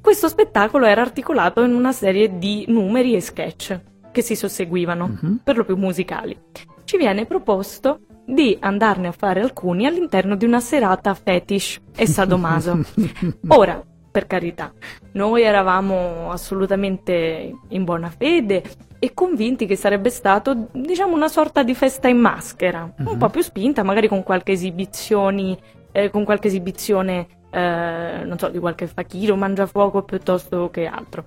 Questo 0.01 0.27
spettacolo 0.29 0.85
era 0.85 1.01
articolato 1.01 1.63
in 1.63 1.73
una 1.73 1.91
serie 1.91 2.37
di 2.37 2.63
numeri 2.67 3.15
e 3.15 3.19
sketch 3.21 3.79
che 4.11 4.21
si 4.21 4.35
susseguivano, 4.35 5.07
Mhm. 5.21 5.39
per 5.43 5.57
lo 5.57 5.65
più 5.65 5.75
musicali. 5.75 6.39
Ci 6.85 6.95
viene 6.97 7.25
proposto 7.25 7.99
di 8.25 8.57
andarne 8.59 9.07
a 9.07 9.11
fare 9.11 9.41
alcuni 9.41 9.85
all'interno 9.85 10.35
di 10.35 10.45
una 10.45 10.59
serata 10.59 11.13
fetish 11.13 11.79
e 11.95 12.07
sadomaso. 12.07 12.79
Ora, 13.49 13.81
per 14.11 14.27
carità, 14.27 14.73
noi 15.13 15.43
eravamo 15.43 16.31
assolutamente 16.31 17.51
in 17.69 17.83
buona 17.83 18.09
fede 18.09 18.63
e 18.97 19.13
convinti 19.13 19.65
che 19.65 19.75
sarebbe 19.75 20.09
stato, 20.09 20.67
diciamo, 20.71 21.13
una 21.13 21.27
sorta 21.27 21.63
di 21.63 21.75
festa 21.75 22.07
in 22.07 22.17
maschera, 22.17 22.91
un 22.97 23.05
Mhm. 23.05 23.17
po' 23.17 23.29
più 23.29 23.41
spinta, 23.41 23.83
magari 23.83 24.07
con 24.07 24.23
qualche 24.23 24.53
esibizioni, 24.53 25.57
eh, 25.91 26.09
con 26.09 26.23
qualche 26.23 26.47
esibizione, 26.47 27.27
eh, 27.51 28.21
non 28.23 28.37
so, 28.39 28.47
di 28.47 28.57
qualche 28.57 28.87
fakiro, 28.87 29.35
mangiafuoco 29.35 30.01
piuttosto 30.03 30.69
che 30.71 30.85
altro. 30.87 31.25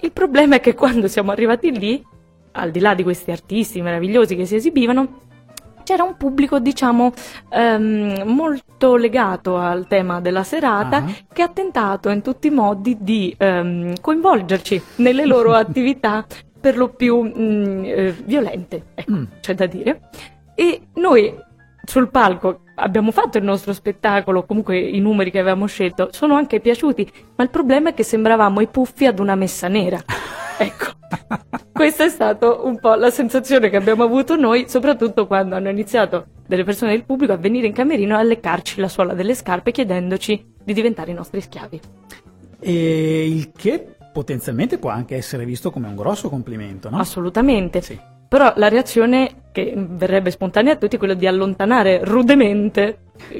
Il 0.00 0.12
problema 0.12 0.56
è 0.56 0.60
che 0.60 0.74
quando 0.74 1.08
siamo 1.08 1.30
arrivati 1.30 1.70
lì, 1.76 2.04
al 2.52 2.70
di 2.72 2.80
là 2.80 2.94
di 2.94 3.04
questi 3.04 3.30
artisti 3.30 3.80
meravigliosi 3.80 4.34
che 4.34 4.44
si 4.46 4.56
esibivano, 4.56 5.28
c'era 5.84 6.02
un 6.02 6.16
pubblico, 6.16 6.58
diciamo, 6.58 7.12
ehm, 7.50 8.22
molto 8.26 8.96
legato 8.96 9.56
al 9.56 9.86
tema 9.86 10.20
della 10.20 10.42
serata 10.44 10.96
Ah. 10.98 11.06
che 11.32 11.42
ha 11.42 11.48
tentato 11.48 12.08
in 12.10 12.22
tutti 12.22 12.48
i 12.48 12.50
modi 12.50 12.96
di 13.00 13.34
ehm, 13.38 14.00
coinvolgerci 14.00 14.80
nelle 14.96 15.24
loro 15.26 15.52
attività 15.54 16.24
per 16.60 16.76
lo 16.76 16.88
più 16.88 17.22
mm, 17.22 17.84
eh, 17.84 18.10
violente, 18.24 18.82
ecco, 18.94 19.12
Mm. 19.12 19.24
c'è 19.40 19.54
da 19.54 19.66
dire. 19.66 20.00
E 20.54 20.88
noi 20.94 21.34
sul 21.82 22.10
palco 22.10 22.60
abbiamo 22.76 23.10
fatto 23.10 23.38
il 23.38 23.44
nostro 23.44 23.72
spettacolo, 23.72 24.44
comunque 24.44 24.78
i 24.78 25.00
numeri 25.00 25.30
che 25.30 25.38
avevamo 25.38 25.66
scelto 25.66 26.08
sono 26.12 26.34
anche 26.34 26.60
piaciuti, 26.60 27.10
ma 27.36 27.44
il 27.44 27.50
problema 27.50 27.88
è 27.90 27.94
che 27.94 28.02
sembravamo 28.02 28.60
i 28.60 28.66
puffi 28.68 29.06
ad 29.06 29.18
una 29.18 29.34
messa 29.34 29.68
nera. 29.68 29.98
Ecco. 30.60 30.92
Questa 31.72 32.04
è 32.04 32.10
stata 32.10 32.52
un 32.52 32.78
po' 32.78 32.94
la 32.94 33.10
sensazione 33.10 33.70
che 33.70 33.76
abbiamo 33.76 34.04
avuto 34.04 34.36
noi, 34.36 34.66
soprattutto 34.68 35.26
quando 35.26 35.54
hanno 35.54 35.70
iniziato 35.70 36.26
delle 36.46 36.64
persone 36.64 36.92
del 36.92 37.04
pubblico 37.04 37.32
a 37.32 37.36
venire 37.36 37.66
in 37.66 37.72
camerino 37.72 38.14
e 38.14 38.20
a 38.20 38.22
leccarci 38.22 38.78
la 38.78 38.88
suola 38.88 39.14
delle 39.14 39.34
scarpe 39.34 39.70
chiedendoci 39.70 40.52
di 40.62 40.72
diventare 40.74 41.12
i 41.12 41.14
nostri 41.14 41.40
schiavi. 41.40 41.80
E 42.60 43.26
il 43.26 43.52
che 43.56 43.94
potenzialmente 44.12 44.76
può 44.76 44.90
anche 44.90 45.16
essere 45.16 45.46
visto 45.46 45.70
come 45.70 45.88
un 45.88 45.96
grosso 45.96 46.28
complimento, 46.28 46.90
no? 46.90 46.98
Assolutamente. 46.98 47.80
Sì. 47.80 47.98
Però 48.28 48.52
la 48.56 48.68
reazione 48.68 49.48
che 49.50 49.72
verrebbe 49.74 50.30
spontanea 50.30 50.74
a 50.74 50.76
tutti 50.76 50.96
è 50.96 50.98
quella 50.98 51.14
di 51.14 51.26
allontanare 51.26 52.04
rudemente 52.04 52.98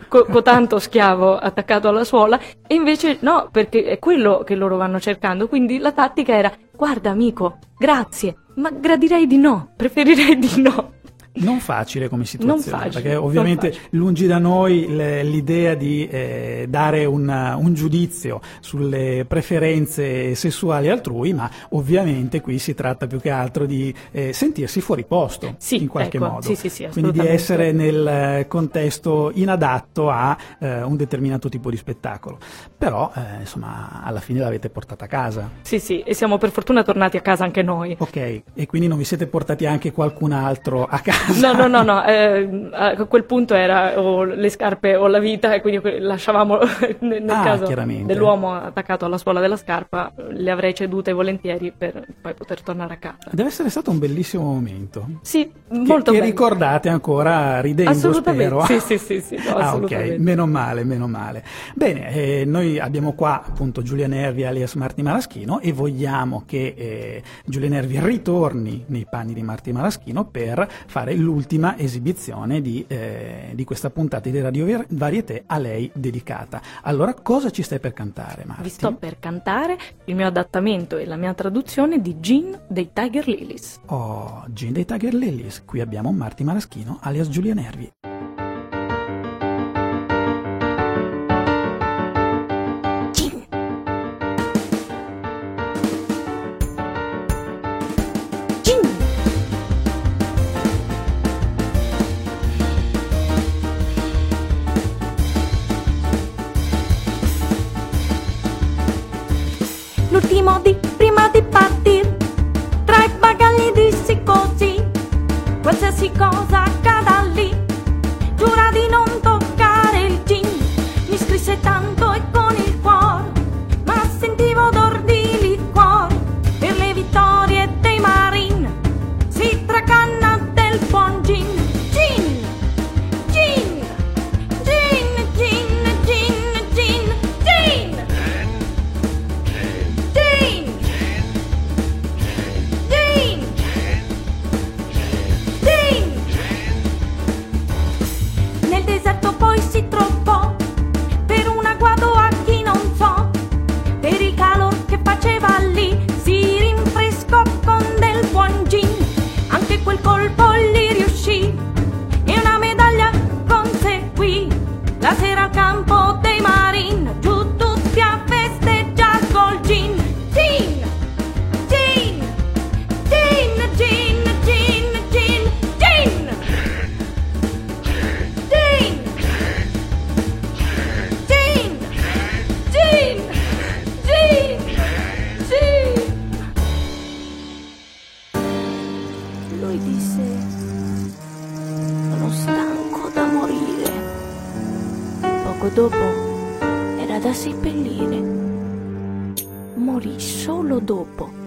co- 0.08 0.24
cotanto 0.24 0.78
schiavo 0.78 1.36
attaccato 1.36 1.88
alla 1.88 2.02
suola 2.02 2.40
e 2.66 2.74
invece 2.74 3.18
no, 3.20 3.48
perché 3.52 3.84
è 3.84 3.98
quello 3.98 4.42
che 4.44 4.54
loro 4.54 4.76
vanno 4.76 4.98
cercando. 4.98 5.48
Quindi 5.48 5.78
la 5.78 5.92
tattica 5.92 6.34
era 6.34 6.52
guarda 6.80 7.10
amico, 7.10 7.58
grazie, 7.76 8.36
ma 8.54 8.70
gradirei 8.70 9.26
di 9.26 9.36
no, 9.36 9.74
preferirei 9.76 10.38
di 10.38 10.62
no. 10.62 10.92
Non 11.32 11.60
facile 11.60 12.08
come 12.08 12.24
situazione, 12.24 12.60
facile, 12.84 13.02
perché 13.02 13.16
ovviamente 13.16 13.74
lungi 13.90 14.26
da 14.26 14.38
noi 14.38 14.86
l'idea 14.88 15.74
di 15.74 16.06
eh, 16.08 16.66
dare 16.68 17.04
un, 17.04 17.28
un 17.28 17.72
giudizio 17.74 18.40
sulle 18.60 19.24
preferenze 19.26 20.34
sessuali 20.34 20.88
altrui, 20.88 21.32
ma 21.32 21.48
ovviamente 21.70 22.40
qui 22.40 22.58
si 22.58 22.74
tratta 22.74 23.06
più 23.06 23.20
che 23.20 23.30
altro 23.30 23.66
di 23.66 23.94
eh, 24.10 24.32
sentirsi 24.32 24.80
fuori 24.80 25.04
posto 25.04 25.54
Sì, 25.58 25.76
in 25.82 25.88
qualche 25.88 26.16
ecco, 26.16 26.26
modo. 26.26 26.42
sì, 26.42 26.54
sì, 26.56 26.68
sì, 26.68 26.88
Quindi 26.90 27.12
di 27.12 27.26
essere 27.26 27.72
nel 27.72 28.46
contesto 28.48 29.30
inadatto 29.32 30.10
a 30.10 30.36
eh, 30.58 30.82
un 30.82 30.96
determinato 30.96 31.48
tipo 31.48 31.70
di 31.70 31.76
spettacolo. 31.76 32.38
Però, 32.76 33.12
eh, 33.14 33.40
insomma, 33.40 34.02
alla 34.02 34.20
fine 34.20 34.40
l'avete 34.40 34.68
portata 34.70 35.04
a 35.04 35.08
casa. 35.08 35.50
Sì, 35.62 35.78
sì, 35.78 36.00
e 36.00 36.14
siamo 36.14 36.38
per 36.38 36.50
fortuna 36.50 36.82
tornati 36.82 37.16
a 37.16 37.20
casa 37.20 37.44
anche 37.44 37.62
noi. 37.62 37.94
Ok, 37.98 38.16
e 38.16 38.66
quindi 38.66 38.88
non 38.88 38.98
vi 38.98 39.04
siete 39.04 39.26
portati 39.26 39.66
anche 39.66 39.92
qualcun 39.92 40.32
altro 40.32 40.84
a 40.84 40.98
casa? 40.98 41.18
No, 41.40 41.52
no, 41.52 41.66
no, 41.68 41.82
no, 41.82 42.04
eh, 42.04 42.68
a 42.72 42.94
quel 43.04 43.24
punto 43.24 43.54
era 43.54 43.98
o 44.00 44.24
le 44.24 44.48
scarpe 44.48 44.96
o 44.96 45.06
la 45.06 45.18
vita 45.18 45.52
e 45.54 45.60
quindi 45.60 45.98
lasciavamo 46.00 46.58
nel, 47.00 47.28
Ah, 47.30 47.42
caso 47.42 47.66
dell'uomo 48.04 48.54
attaccato 48.54 49.04
alla 49.04 49.18
suola 49.18 49.40
della 49.40 49.56
scarpa, 49.56 50.12
le 50.30 50.50
avrei 50.50 50.74
cedute 50.74 51.12
volentieri 51.12 51.72
per 51.76 52.04
poi 52.20 52.34
poter 52.34 52.62
tornare 52.62 52.94
a 52.94 52.96
casa. 52.96 53.30
Deve 53.30 53.48
essere 53.48 53.70
stato 53.70 53.90
un 53.90 53.98
bellissimo 53.98 54.42
momento. 54.44 55.06
Sì, 55.22 55.44
Che, 55.50 55.52
molto 55.78 56.10
che 56.12 56.18
bello. 56.18 56.30
ricordate 56.30 56.88
ancora 56.88 57.60
ridendo, 57.60 57.90
Assolutamente, 57.92 58.62
spero. 58.62 58.80
sì, 58.80 58.98
sì, 58.98 58.98
sì, 58.98 59.20
sì, 59.20 59.48
no, 59.48 59.56
ah, 59.56 59.74
ok, 59.76 60.16
meno 60.18 60.46
male, 60.46 60.84
meno 60.84 61.06
male. 61.06 61.44
Bene, 61.74 62.12
eh, 62.12 62.44
noi 62.44 62.78
abbiamo 62.78 63.12
qua 63.14 63.42
appunto 63.46 63.82
Giulia 63.82 64.06
Nervi 64.06 64.44
alias 64.44 64.74
Marti 64.74 65.02
Maraschino 65.02 65.60
e 65.60 65.72
vogliamo 65.72 66.42
che 66.46 66.74
eh, 66.76 67.22
Giulia 67.44 67.68
Nervi 67.68 67.98
ritorni 68.00 68.84
nei 68.88 69.06
panni 69.08 69.32
di 69.34 69.42
Marti 69.42 69.72
Maraschino 69.72 70.24
per 70.24 70.66
fare 70.86 71.09
dedicare 71.10 71.14
l'ultima 71.14 71.76
esibizione 71.76 72.60
di, 72.60 72.84
eh, 72.86 73.50
di 73.54 73.64
questa 73.64 73.90
puntata 73.90 74.28
di 74.28 74.40
Radio 74.40 74.66
Var- 74.66 74.86
Varieté 74.90 75.44
a 75.46 75.58
lei 75.58 75.90
dedicata. 75.94 76.60
Allora, 76.82 77.14
cosa 77.14 77.50
ci 77.50 77.62
stai 77.62 77.80
per 77.80 77.92
cantare, 77.92 78.44
Marti? 78.44 78.62
Vi 78.62 78.68
sto 78.68 78.94
per 78.94 79.18
cantare 79.18 79.76
il 80.04 80.14
mio 80.14 80.26
adattamento 80.26 80.96
e 80.96 81.06
la 81.06 81.16
mia 81.16 81.34
traduzione 81.34 82.00
di 82.00 82.20
Gin 82.20 82.58
dei 82.68 82.90
Tiger 82.92 83.26
Lilies. 83.26 83.80
Oh, 83.86 84.44
Gin 84.52 84.72
dei 84.72 84.84
Tiger 84.84 85.14
Lilies. 85.14 85.62
Qui 85.64 85.80
abbiamo 85.80 86.12
Marti 86.12 86.44
Maraschino, 86.44 86.98
alias 87.00 87.28
Giulia 87.28 87.54
Nervi. 87.54 88.09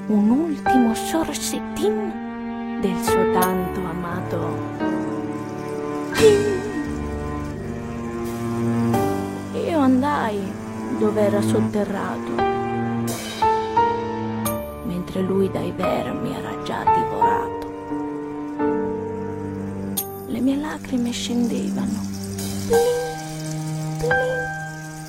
Un 0.07 0.29
ultimo 0.29 0.93
sorsettin 0.93 2.79
del 2.81 3.01
suo 3.03 3.31
tanto 3.31 3.79
amato 3.79 4.57
gin. 6.13 6.61
Io 9.53 9.79
andai 9.79 10.41
dove 10.99 11.21
era 11.21 11.41
sotterrato, 11.41 12.31
mentre 14.83 15.21
lui 15.21 15.49
dai 15.49 15.71
vermi 15.71 16.35
era 16.35 16.61
già 16.63 16.83
divorato. 16.83 17.71
Le 20.27 20.39
mie 20.41 20.57
lacrime 20.57 21.11
scendevano, 21.11 22.01
plin, 22.67 23.97
plin, 23.99 24.11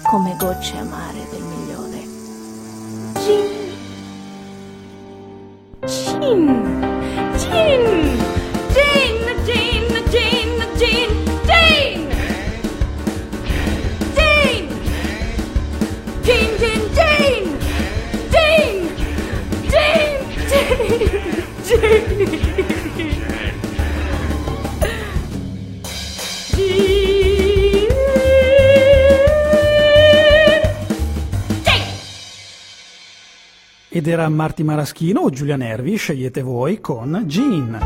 come 0.02 0.36
gocce 0.38 0.76
amare 0.78 1.26
del 1.30 1.42
migliore. 1.42 2.02
Gin, 3.24 3.63
gin, 6.34 6.46
gin, 7.38 7.84
gin, 8.74 9.14
gin, 9.46 9.86
gin, 10.10 10.50
gin, 10.80 11.10
gin. 11.46 11.98
Gin! 14.16 14.64
Gin, 16.24 16.48
gin, 16.58 16.82
gin! 16.96 17.42
Gin! 18.32 18.72
Gin! 19.70 20.10
Gin! 21.30 21.90
Gin! 22.96 23.43
Ed 33.94 34.08
era 34.08 34.28
Marti 34.28 34.64
Maraschino 34.64 35.20
o 35.20 35.30
Giulia 35.30 35.54
Nervi, 35.54 35.94
scegliete 35.94 36.42
voi, 36.42 36.80
con 36.80 37.22
Jean. 37.26 37.78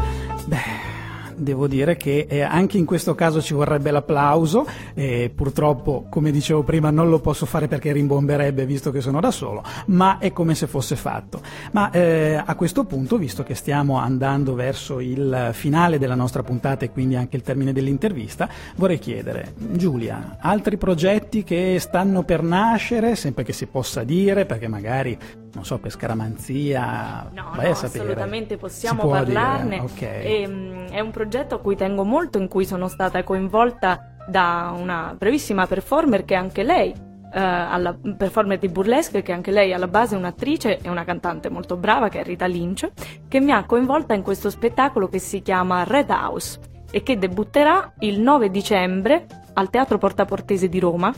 Beh, 0.47 1.37
devo 1.37 1.67
dire 1.67 1.99
che 1.99 2.27
eh, 2.27 2.41
anche 2.41 2.79
in 2.79 2.87
questo 2.87 3.15
caso 3.15 3.43
ci 3.43 3.53
vorrebbe 3.53 3.91
l'applauso 3.91 4.67
e 4.95 5.31
purtroppo, 5.35 6.07
come 6.09 6.31
dicevo 6.31 6.63
prima, 6.63 6.89
non 6.89 7.11
lo 7.11 7.21
posso 7.21 7.45
fare 7.45 7.69
perché 7.69 7.93
rimbomberebbe 7.93 8.65
visto 8.65 8.91
che 8.91 9.03
sono 9.03 9.21
da 9.21 9.31
solo, 9.31 9.63
ma 9.89 10.17
è 10.17 10.33
come 10.33 10.55
se 10.55 10.67
fosse 10.67 10.97
fatto. 10.97 11.43
Ma 11.73 11.91
eh, 11.91 12.43
a 12.43 12.55
questo 12.55 12.85
punto, 12.85 13.19
visto 13.19 13.43
che 13.43 13.55
stiamo 13.55 13.99
andando 13.99 14.55
verso 14.55 15.01
il 15.01 15.51
finale 15.53 15.99
della 15.99 16.15
nostra 16.15 16.43
puntata 16.43 16.87
e 16.87 16.91
quindi 16.91 17.17
anche 17.17 17.37
il 17.37 17.43
termine 17.43 17.75
dell'intervista, 17.75 18.49
vorrei 18.77 18.99
chiedere, 18.99 19.53
Giulia, 19.59 20.39
altri 20.41 20.79
progetti 20.79 21.45
che 21.45 21.77
stanno 21.79 22.23
per 22.23 22.43
nascere, 22.43 23.15
sempre 23.15 23.45
che 23.45 23.53
si 23.53 23.67
possa 23.67 24.05
dire, 24.05 24.47
perché 24.47 24.69
magari, 24.69 25.19
non 25.55 25.65
so, 25.65 25.79
per 25.79 25.91
scaramanzia, 25.91 27.31
No, 27.33 27.53
vai 27.55 27.67
no, 27.67 27.73
assolutamente 27.73 28.55
Si 28.55 28.61
possiamo 28.61 29.09
parlarne. 29.09 29.81
dire, 29.81 29.83
ok. 29.83 30.03
Ehm, 30.03 30.89
è 30.91 31.01
un 31.01 31.11
progetto 31.11 31.55
a 31.57 31.59
cui 31.59 31.77
tengo 31.77 32.05
molto, 32.05 32.39
in 32.39 32.49
cui 32.49 32.65
sono 32.65 32.89
stata 32.89 33.23
coinvolta 33.25 34.15
da 34.29 34.75
una 34.77 35.15
brevissima 35.17 35.67
performer 35.67 36.25
che 36.25 36.35
anche 36.35 36.63
lei, 36.63 36.91
eh, 36.91 37.41
alla, 37.41 37.97
performer 38.17 38.59
di 38.59 38.69
burlesque, 38.69 39.23
che 39.23 39.33
anche 39.33 39.51
lei 39.51 39.73
alla 39.73 39.89
base 39.89 40.15
è 40.15 40.19
un'attrice 40.19 40.79
e 40.81 40.89
una 40.89 41.05
cantante 41.05 41.49
molto 41.51 41.77
brava, 41.77 42.09
che 42.09 42.21
è 42.21 42.25
Rita 42.25 42.47
Lynch, 42.47 42.91
che 43.27 43.41
mi 43.41 43.53
ha 43.53 43.65
coinvolta 43.65 44.15
in 44.15 44.23
questo 44.23 44.51
spettacolo 44.51 45.09
che 45.09 45.19
si 45.19 45.43
chiama 45.43 45.85
Red 45.85 46.11
House 46.11 46.61
e 46.91 47.03
che 47.03 47.19
debutterà 47.19 47.93
il 48.01 48.21
9 48.21 48.51
dicembre 48.51 49.27
al 49.59 49.71
Teatro 49.71 49.99
Porta 49.99 50.25
Portese 50.25 50.69
di 50.69 50.79
Roma 50.79 51.13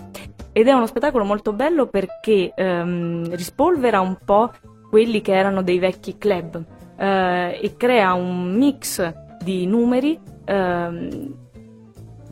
ed 0.53 0.67
è 0.67 0.73
uno 0.73 0.87
spettacolo 0.87 1.25
molto 1.25 1.53
bello 1.53 1.87
perché 1.87 2.53
ehm, 2.55 3.35
rispolvera 3.35 4.01
un 4.01 4.17
po' 4.25 4.51
quelli 4.89 5.21
che 5.21 5.33
erano 5.33 5.63
dei 5.63 5.79
vecchi 5.79 6.17
club 6.17 6.65
eh, 6.97 7.61
e 7.63 7.77
crea 7.77 8.15
un 8.15 8.55
mix 8.55 9.15
di 9.43 9.67
numeri 9.67 10.19
ehm, 10.45 11.35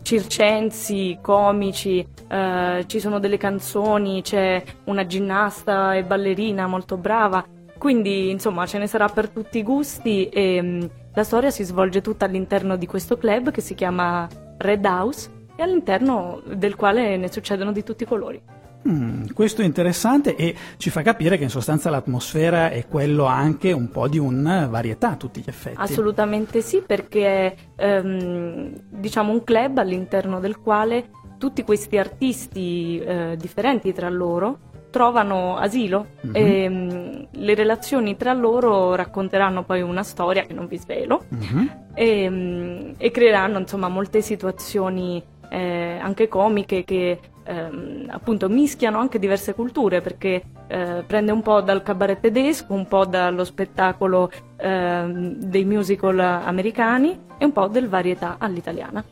circensi, 0.03 1.19
comici, 1.21 2.05
eh, 2.29 2.85
ci 2.87 2.99
sono 2.99 3.19
delle 3.19 3.37
canzoni, 3.37 4.23
c'è 4.23 4.63
una 4.85 5.07
ginnasta 5.07 5.95
e 5.95 6.03
ballerina 6.03 6.67
molto 6.67 6.97
brava, 6.97 7.45
quindi 7.77 8.31
insomma 8.31 8.65
ce 8.65 8.79
ne 8.79 8.87
sarà 8.87 9.09
per 9.09 9.29
tutti 9.29 9.59
i 9.59 9.63
gusti 9.63 10.31
e 10.31 10.63
mh, 10.63 10.91
la 11.13 11.25
storia 11.25 11.51
si 11.51 11.63
svolge 11.63 12.01
tutta 12.01 12.25
all'interno 12.25 12.77
di 12.77 12.87
questo 12.87 13.19
club 13.19 13.51
che 13.51 13.61
si 13.61 13.75
chiama 13.75 14.27
Red 14.57 14.87
House 14.87 15.37
e 15.59 15.63
all'interno 15.65 16.41
del 16.55 16.77
quale 16.77 17.17
ne 17.17 17.33
succedono 17.33 17.73
di 17.73 17.83
tutti 17.83 18.05
i 18.05 18.07
colori. 18.07 18.41
Mm, 18.89 19.31
questo 19.35 19.63
è 19.63 19.65
interessante 19.65 20.37
e 20.37 20.55
ci 20.77 20.89
fa 20.89 21.03
capire 21.03 21.37
che 21.37 21.43
in 21.43 21.51
sostanza 21.51 21.91
l'atmosfera 21.91 22.71
è 22.71 22.87
quello 22.87 23.25
anche 23.25 23.73
un 23.73 23.91
po' 23.91 24.07
di 24.07 24.19
un 24.19 24.69
varietà 24.71 25.11
a 25.11 25.17
tutti 25.17 25.41
gli 25.41 25.49
effetti. 25.49 25.77
Assolutamente 25.81 26.61
sì, 26.61 26.81
perché 26.87 27.27
è 27.27 27.55
ehm, 27.75 28.73
diciamo 28.89 29.33
un 29.33 29.43
club 29.43 29.79
all'interno 29.79 30.39
del 30.39 30.61
quale 30.61 31.11
tutti 31.39 31.65
questi 31.65 31.99
artisti 31.99 33.01
eh, 33.01 33.35
differenti 33.37 33.93
tra 33.93 34.09
loro 34.09 34.61
trovano 34.91 35.57
asilo 35.57 36.07
Mhm. 36.23 36.35
e 36.37 36.69
mm, 36.69 37.23
le 37.33 37.55
relazioni 37.55 38.17
tra 38.17 38.33
loro 38.33 38.95
racconteranno 38.95 39.65
poi 39.65 39.83
una 39.83 40.03
storia 40.05 40.45
che 40.45 40.55
non 40.55 40.67
vi 40.69 40.79
svelo 40.79 41.25
Mhm. 41.31 41.71
e, 41.95 42.31
mm, 42.31 42.91
e 42.97 43.11
creeranno 43.11 43.59
insomma 43.59 43.89
molte 43.89 44.23
situazioni 44.23 45.23
eh, 45.49 45.99
anche 46.01 46.29
comiche 46.29 46.85
che 46.85 47.19
ehm, 47.45 48.07
appunto 48.11 48.49
mischiano 48.49 48.99
anche 48.99 49.19
diverse 49.19 49.55
culture 49.55 50.01
perché 50.01 50.43
eh, 50.69 51.03
prende 51.07 51.33
un 51.33 51.43
po' 51.43 51.61
dal 51.61 51.83
cabaret 51.83 52.21
tedesco, 52.21 52.75
un 52.75 52.87
po' 52.87 53.07
dallo 53.07 53.45
spettacolo 53.45 54.31
ehm, 54.57 55.35
dei 55.35 55.65
musical 55.65 56.19
americani 56.19 57.19
e 57.39 57.45
un 57.45 57.53
po' 57.53 57.69
del 57.69 57.89
varietà 57.89 58.37
all'italiana. 58.39 59.03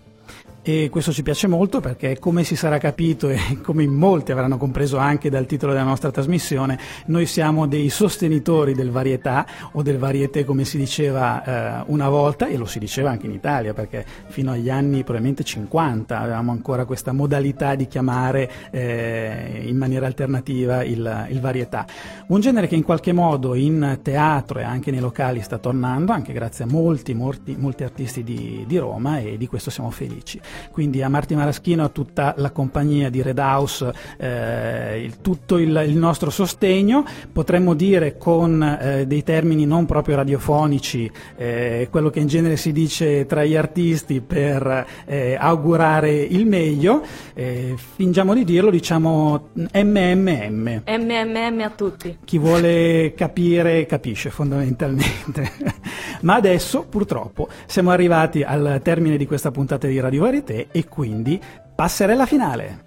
E 0.69 0.89
questo 0.91 1.13
ci 1.13 1.23
piace 1.23 1.47
molto 1.47 1.79
perché, 1.79 2.19
come 2.19 2.43
si 2.43 2.57
sarà 2.57 2.79
capito 2.79 3.29
e 3.29 3.39
come 3.63 3.87
molti 3.87 4.33
avranno 4.33 4.57
compreso 4.57 4.97
anche 4.97 5.31
dal 5.31 5.47
titolo 5.47 5.71
della 5.71 5.85
nostra 5.85 6.11
trasmissione, 6.11 6.77
noi 7.07 7.27
siamo 7.27 7.69
dei 7.69 7.89
sostenitori 7.89 8.75
del 8.75 8.91
varietà 8.91 9.47
o 9.75 9.83
del 9.83 9.97
varieté 9.97 10.45
come 10.45 10.65
si 10.65 10.77
diceva 10.77 11.83
eh, 11.83 11.85
una 11.87 12.09
volta 12.09 12.49
e 12.49 12.57
lo 12.57 12.65
si 12.65 12.81
diceva 12.81 13.11
anche 13.11 13.27
in 13.27 13.33
Italia 13.33 13.75
perché 13.75 14.05
fino 14.27 14.51
agli 14.51 14.69
anni 14.69 15.05
probabilmente 15.05 15.45
50 15.45 16.19
avevamo 16.19 16.51
ancora 16.51 16.85
questa 16.85 17.13
modalità 17.13 17.77
di 17.77 17.87
chiamare 17.87 18.51
eh, 18.73 19.63
in 19.67 19.77
maniera 19.77 20.07
alternativa 20.07 20.83
il, 20.83 21.29
il 21.29 21.41
varietà. 21.41 21.87
Un 22.27 22.41
genere 22.41 22.67
che 22.67 22.75
in 22.75 22.83
qualche 22.83 23.13
modo 23.13 23.55
in 23.55 24.01
teatro 24.03 24.59
e 24.59 24.65
anche 24.65 24.91
nei 24.91 24.99
locali 24.99 25.43
sta 25.43 25.59
tornando, 25.59 26.11
anche 26.11 26.33
grazie 26.33 26.65
a 26.65 26.67
molti, 26.67 27.15
molti, 27.15 27.55
molti 27.57 27.85
artisti 27.85 28.25
di, 28.25 28.65
di 28.67 28.79
Roma 28.79 29.21
e 29.21 29.37
di 29.37 29.47
questo 29.47 29.71
siamo 29.71 29.93
felici. 29.93 30.41
Quindi 30.71 31.03
a 31.03 31.09
Marti 31.09 31.35
Maraschino, 31.35 31.85
a 31.85 31.89
tutta 31.89 32.35
la 32.39 32.51
compagnia 32.51 33.11
di 33.11 33.23
Red 33.23 33.39
House, 33.39 33.93
eh, 34.19 35.03
il- 35.05 35.21
tutto 35.21 35.59
il, 35.59 35.85
il 35.87 35.97
nostro 35.97 36.31
sostegno, 36.31 37.05
potremmo 37.33 37.75
dire 37.75 38.17
con 38.17 38.63
eh, 38.63 39.07
dei 39.07 39.23
termini 39.23 39.67
non 39.67 39.87
proprio 39.87 40.17
radiofonici, 40.17 41.11
eh, 41.37 41.89
quello 41.91 42.11
che 42.11 42.21
in 42.21 42.27
genere 42.27 42.57
si 42.57 42.73
dice 42.73 43.27
tra 43.27 43.45
gli 43.45 43.57
artisti 43.57 44.21
per 44.21 44.87
eh, 45.07 45.37
augurare 45.39 46.13
il 46.13 46.47
meglio, 46.47 47.03
eh, 47.35 47.75
fingiamo 47.95 48.35
di 48.35 48.45
dirlo, 48.45 48.71
diciamo 48.71 49.49
MMM. 49.73 50.83
MMM 50.87 51.61
a 51.61 51.71
tutti. 51.71 52.19
Chi 52.25 52.39
vuole 52.39 53.13
capire 53.17 53.87
capisce 53.87 54.31
fondamentalmente. 54.31 55.53
Ma 56.23 56.35
adesso 56.35 56.87
purtroppo 56.89 57.49
siamo 57.67 57.91
arrivati 57.91 58.43
al 58.43 58.81
termine 58.83 59.17
di 59.17 59.27
questa 59.27 59.51
puntata 59.51 59.87
di 59.87 60.01
Radio 60.01 60.25
Varieté 60.47 60.69
e 60.71 60.87
quindi 60.89 61.41
passerella 61.75 62.25
finale. 62.25 62.85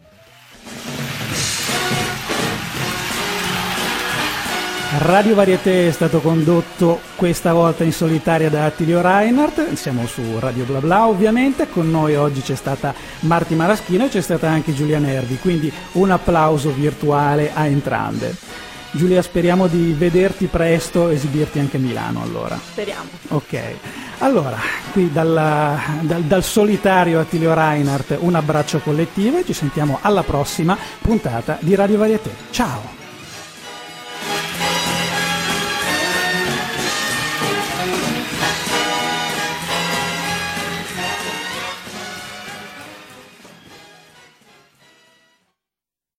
Radio 4.97 5.35
Varieté 5.35 5.87
è 5.87 5.91
stato 5.91 6.19
condotto 6.19 6.99
questa 7.15 7.53
volta 7.53 7.83
in 7.83 7.93
solitaria 7.93 8.49
da 8.49 8.65
Attilio 8.65 9.01
Reinhardt, 9.01 9.73
siamo 9.73 10.07
su 10.07 10.21
Radio 10.39 10.63
Bla 10.63 10.79
Bla 10.79 11.07
ovviamente, 11.07 11.69
con 11.69 11.91
noi 11.91 12.15
oggi 12.15 12.41
c'è 12.41 12.55
stata 12.55 12.95
Marti 13.21 13.53
Maraschino 13.53 14.05
e 14.05 14.09
c'è 14.09 14.21
stata 14.21 14.49
anche 14.49 14.73
Giulia 14.73 14.97
Nervi, 14.97 15.37
quindi 15.37 15.71
un 15.93 16.09
applauso 16.09 16.73
virtuale 16.73 17.51
a 17.53 17.67
entrambe. 17.67 18.35
Giulia, 18.91 19.21
speriamo 19.21 19.67
di 19.67 19.93
vederti 19.97 20.47
presto, 20.47 21.09
esibirti 21.09 21.59
anche 21.59 21.77
a 21.77 21.79
Milano 21.79 22.23
allora. 22.23 22.57
Speriamo. 22.57 23.07
Ok, 23.29 23.59
allora, 24.19 24.57
qui 24.91 25.11
dalla- 25.11 25.79
dal, 26.01 26.23
dal 26.23 26.43
solitario 26.43 27.19
Attilio 27.19 27.53
Reinhardt 27.53 28.17
un 28.19 28.35
abbraccio 28.35 28.79
collettivo 28.79 29.37
e 29.39 29.45
ci 29.45 29.53
sentiamo 29.53 29.99
alla 30.01 30.23
prossima 30.23 30.77
puntata 31.01 31.57
di 31.61 31.75
Radio 31.75 31.97
Varieté. 31.99 32.31
Ciao! 32.49 32.98